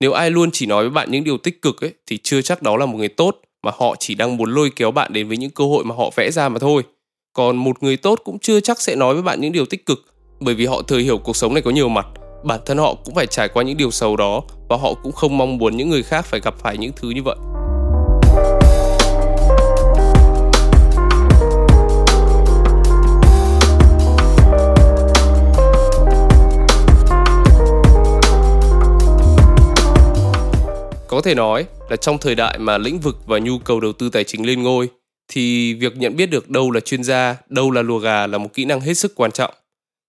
Nếu 0.00 0.12
ai 0.12 0.30
luôn 0.30 0.50
chỉ 0.52 0.66
nói 0.66 0.82
với 0.82 0.90
bạn 0.90 1.10
những 1.10 1.24
điều 1.24 1.38
tích 1.38 1.62
cực 1.62 1.80
ấy, 1.80 1.94
thì 2.06 2.18
chưa 2.22 2.42
chắc 2.42 2.62
đó 2.62 2.76
là 2.76 2.86
một 2.86 2.98
người 2.98 3.08
tốt, 3.08 3.40
mà 3.62 3.72
họ 3.74 3.94
chỉ 3.98 4.14
đang 4.14 4.36
muốn 4.36 4.54
lôi 4.54 4.70
kéo 4.76 4.90
bạn 4.90 5.12
đến 5.12 5.28
với 5.28 5.36
những 5.36 5.50
cơ 5.50 5.64
hội 5.64 5.84
mà 5.84 5.94
họ 5.94 6.10
vẽ 6.16 6.30
ra 6.30 6.48
mà 6.48 6.58
thôi. 6.58 6.82
Còn 7.32 7.56
một 7.56 7.82
người 7.82 7.96
tốt 7.96 8.20
cũng 8.24 8.38
chưa 8.38 8.60
chắc 8.60 8.80
sẽ 8.80 8.96
nói 8.96 9.14
với 9.14 9.22
bạn 9.22 9.40
những 9.40 9.52
điều 9.52 9.66
tích 9.66 9.86
cực, 9.86 9.98
bởi 10.40 10.54
vì 10.54 10.66
họ 10.66 10.82
thừa 10.82 10.98
hiểu 10.98 11.18
cuộc 11.18 11.36
sống 11.36 11.54
này 11.54 11.62
có 11.62 11.70
nhiều 11.70 11.88
mặt 11.88 12.06
bản 12.44 12.60
thân 12.66 12.78
họ 12.78 12.94
cũng 13.04 13.14
phải 13.14 13.26
trải 13.26 13.48
qua 13.48 13.62
những 13.62 13.76
điều 13.76 13.90
xấu 13.90 14.16
đó 14.16 14.42
và 14.68 14.76
họ 14.76 14.94
cũng 15.02 15.12
không 15.12 15.38
mong 15.38 15.58
muốn 15.58 15.76
những 15.76 15.90
người 15.90 16.02
khác 16.02 16.24
phải 16.24 16.40
gặp 16.40 16.54
phải 16.58 16.78
những 16.78 16.92
thứ 16.96 17.10
như 17.10 17.22
vậy. 17.22 17.36
Có 31.08 31.20
thể 31.20 31.34
nói 31.34 31.66
là 31.90 31.96
trong 31.96 32.18
thời 32.18 32.34
đại 32.34 32.58
mà 32.58 32.78
lĩnh 32.78 32.98
vực 32.98 33.16
và 33.26 33.38
nhu 33.38 33.58
cầu 33.58 33.80
đầu 33.80 33.92
tư 33.92 34.08
tài 34.08 34.24
chính 34.24 34.46
lên 34.46 34.62
ngôi 34.62 34.88
thì 35.28 35.74
việc 35.74 35.96
nhận 35.96 36.16
biết 36.16 36.26
được 36.26 36.50
đâu 36.50 36.70
là 36.70 36.80
chuyên 36.80 37.04
gia, 37.04 37.36
đâu 37.48 37.70
là 37.70 37.82
lùa 37.82 37.98
gà 37.98 38.26
là 38.26 38.38
một 38.38 38.54
kỹ 38.54 38.64
năng 38.64 38.80
hết 38.80 38.94
sức 38.94 39.14
quan 39.14 39.32
trọng. 39.32 39.54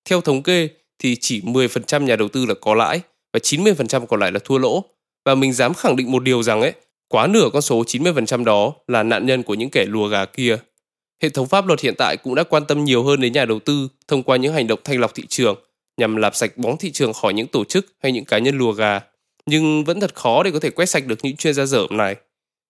Theo 0.10 0.22
thống 0.22 0.44
kê 0.44 0.70
thì 1.00 1.15
chỉ 1.15 1.41
10% 1.41 2.03
nhà 2.03 2.15
đầu 2.15 2.27
tư 2.27 2.46
là 2.46 2.53
có 2.62 2.75
lãi 2.75 3.01
và 3.34 3.39
90% 3.44 4.06
còn 4.06 4.20
lại 4.20 4.32
là 4.32 4.39
thua 4.44 4.58
lỗ. 4.58 4.84
Và 5.25 5.36
mình 5.36 5.53
dám 5.53 5.74
khẳng 5.74 5.96
định 5.96 6.12
một 6.12 6.24
điều 6.24 6.44
rằng 6.44 6.62
ấy, 6.62 6.74
quá 7.08 7.27
nửa 7.27 7.50
con 7.53 7.62
số 7.62 7.84
90% 7.84 8.44
đó 8.44 8.74
là 8.88 9.03
nạn 9.03 9.25
nhân 9.25 9.44
của 9.44 9.53
những 9.53 9.70
kẻ 9.70 9.86
lùa 9.88 10.08
gà 10.08 10.25
kia. 10.25 10.58
Hệ 11.24 11.29
thống 11.29 11.48
pháp 11.48 11.68
luật 11.68 11.82
hiện 11.82 11.94
tại 11.98 12.18
cũng 12.18 12.36
đã 12.36 12.44
quan 12.44 12.65
tâm 12.65 12.84
nhiều 12.84 13.03
hơn 13.03 13.22
đến 13.22 13.34
nhà 13.34 13.46
đầu 13.46 13.60
tư 13.60 13.88
thông 14.08 14.24
qua 14.24 14.38
những 14.38 14.53
hành 14.53 14.68
động 14.68 14.79
thanh 14.84 15.00
lọc 15.00 15.15
thị 15.15 15.24
trường 15.29 15.56
nhằm 15.98 16.15
làm 16.15 16.34
sạch 16.34 16.58
bóng 16.58 16.77
thị 16.77 16.91
trường 16.91 17.13
khỏi 17.13 17.34
những 17.34 17.48
tổ 17.48 17.63
chức 17.63 17.86
hay 18.03 18.12
những 18.12 18.25
cá 18.25 18.38
nhân 18.38 18.58
lùa 18.58 18.72
gà. 18.72 19.00
Nhưng 19.50 19.84
vẫn 19.84 20.00
thật 20.00 20.15
khó 20.15 20.44
để 20.44 20.51
có 20.51 20.60
thể 20.60 20.70
quét 20.70 20.86
sạch 20.86 21.06
được 21.06 21.20
những 21.24 21.36
chuyên 21.36 21.53
gia 21.53 21.65
dởm 21.65 21.98
này. 21.98 22.15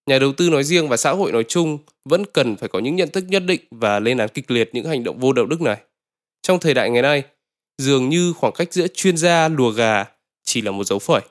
Nhà 0.09 0.19
đầu 0.19 0.33
tư 0.33 0.50
nói 0.50 0.63
riêng 0.63 0.89
và 0.89 0.98
xã 0.98 1.12
hội 1.12 1.31
nói 1.31 1.43
chung 1.48 1.77
vẫn 2.05 2.24
cần 2.33 2.55
phải 2.55 2.69
có 2.69 2.79
những 2.79 2.95
nhận 2.95 3.09
thức 3.09 3.24
nhất 3.27 3.43
định 3.45 3.62
và 3.71 4.00
lên 4.00 4.17
án 4.17 4.29
kịch 4.29 4.51
liệt 4.51 4.69
những 4.74 4.86
hành 4.86 5.03
động 5.03 5.19
vô 5.19 5.33
đạo 5.33 5.45
đức 5.45 5.62
này. 5.62 5.77
Trong 6.41 6.59
thời 6.59 6.74
đại 6.74 6.89
ngày 6.89 7.01
nay, 7.01 7.24
dường 7.77 8.09
như 8.09 8.33
khoảng 8.33 8.53
cách 8.53 8.74
giữa 8.74 8.88
chuyên 8.88 9.17
gia 9.17 9.48
lùa 9.48 9.71
gà 9.71 10.05
chỉ 10.43 10.62
là 10.62 10.71
một 10.71 10.83
dấu 10.83 11.00
phẩy. 11.00 11.21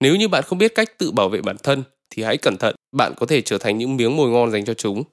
Nếu 0.00 0.16
như 0.16 0.28
bạn 0.28 0.42
không 0.42 0.58
biết 0.58 0.74
cách 0.74 0.98
tự 0.98 1.10
bảo 1.10 1.28
vệ 1.28 1.40
bản 1.40 1.56
thân 1.62 1.82
thì 2.10 2.22
hãy 2.22 2.36
cẩn 2.36 2.56
thận, 2.56 2.74
bạn 2.96 3.14
có 3.16 3.26
thể 3.26 3.40
trở 3.40 3.58
thành 3.58 3.78
những 3.78 3.96
miếng 3.96 4.16
mồi 4.16 4.30
ngon 4.30 4.50
dành 4.50 4.64
cho 4.64 4.74
chúng. 4.74 5.04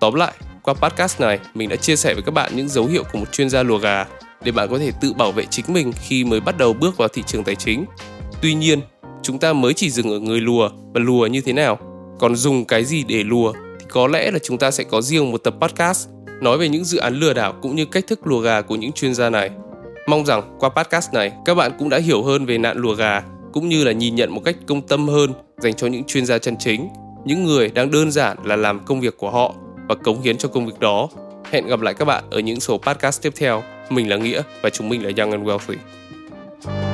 Tóm 0.00 0.14
lại, 0.14 0.32
qua 0.62 0.74
podcast 0.74 1.20
này, 1.20 1.38
mình 1.54 1.68
đã 1.68 1.76
chia 1.76 1.96
sẻ 1.96 2.14
với 2.14 2.22
các 2.22 2.32
bạn 2.32 2.56
những 2.56 2.68
dấu 2.68 2.86
hiệu 2.86 3.04
của 3.12 3.18
một 3.18 3.32
chuyên 3.32 3.50
gia 3.50 3.62
lùa 3.62 3.78
gà 3.78 4.06
để 4.44 4.52
bạn 4.52 4.68
có 4.70 4.78
thể 4.78 4.92
tự 5.00 5.12
bảo 5.12 5.32
vệ 5.32 5.44
chính 5.50 5.64
mình 5.68 5.92
khi 6.02 6.24
mới 6.24 6.40
bắt 6.40 6.58
đầu 6.58 6.72
bước 6.72 6.96
vào 6.96 7.08
thị 7.08 7.22
trường 7.26 7.44
tài 7.44 7.54
chính. 7.54 7.84
Tuy 8.42 8.54
nhiên, 8.54 8.80
chúng 9.22 9.38
ta 9.38 9.52
mới 9.52 9.74
chỉ 9.74 9.90
dừng 9.90 10.10
ở 10.10 10.18
người 10.18 10.40
lùa 10.40 10.70
và 10.94 11.00
lùa 11.00 11.26
như 11.26 11.40
thế 11.40 11.52
nào. 11.52 11.78
Còn 12.18 12.36
dùng 12.36 12.64
cái 12.64 12.84
gì 12.84 13.04
để 13.08 13.24
lùa 13.24 13.52
thì 13.80 13.86
có 13.88 14.06
lẽ 14.06 14.30
là 14.30 14.38
chúng 14.38 14.58
ta 14.58 14.70
sẽ 14.70 14.84
có 14.84 15.02
riêng 15.02 15.30
một 15.30 15.38
tập 15.38 15.54
podcast 15.60 16.08
nói 16.40 16.58
về 16.58 16.68
những 16.68 16.84
dự 16.84 16.98
án 16.98 17.14
lừa 17.14 17.32
đảo 17.32 17.54
cũng 17.62 17.76
như 17.76 17.84
cách 17.84 18.06
thức 18.06 18.26
lùa 18.26 18.40
gà 18.40 18.60
của 18.60 18.76
những 18.76 18.92
chuyên 18.92 19.14
gia 19.14 19.30
này. 19.30 19.50
Mong 20.06 20.26
rằng 20.26 20.56
qua 20.58 20.68
podcast 20.68 21.12
này 21.12 21.32
các 21.44 21.54
bạn 21.54 21.72
cũng 21.78 21.88
đã 21.88 21.98
hiểu 21.98 22.22
hơn 22.22 22.46
về 22.46 22.58
nạn 22.58 22.78
lùa 22.78 22.94
gà 22.94 23.22
cũng 23.52 23.68
như 23.68 23.84
là 23.84 23.92
nhìn 23.92 24.14
nhận 24.14 24.34
một 24.34 24.40
cách 24.44 24.56
công 24.66 24.82
tâm 24.82 25.08
hơn 25.08 25.32
dành 25.58 25.74
cho 25.74 25.86
những 25.86 26.04
chuyên 26.04 26.26
gia 26.26 26.38
chân 26.38 26.56
chính, 26.58 26.88
những 27.24 27.44
người 27.44 27.68
đang 27.68 27.90
đơn 27.90 28.10
giản 28.10 28.36
là 28.44 28.56
làm 28.56 28.84
công 28.84 29.00
việc 29.00 29.16
của 29.16 29.30
họ 29.30 29.54
và 29.88 29.94
cống 29.94 30.22
hiến 30.22 30.38
cho 30.38 30.48
công 30.48 30.66
việc 30.66 30.80
đó. 30.80 31.08
Hẹn 31.50 31.66
gặp 31.66 31.80
lại 31.80 31.94
các 31.94 32.04
bạn 32.04 32.24
ở 32.30 32.38
những 32.38 32.60
số 32.60 32.78
podcast 32.78 33.22
tiếp 33.22 33.32
theo. 33.36 33.62
Mình 33.90 34.08
là 34.08 34.16
Nghĩa 34.16 34.42
và 34.62 34.70
chúng 34.70 34.88
mình 34.88 35.04
là 35.04 35.10
Young 35.16 35.30
and 35.30 35.44
Wealthy. 35.44 36.87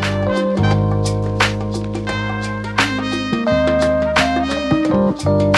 Bye. 5.25 5.54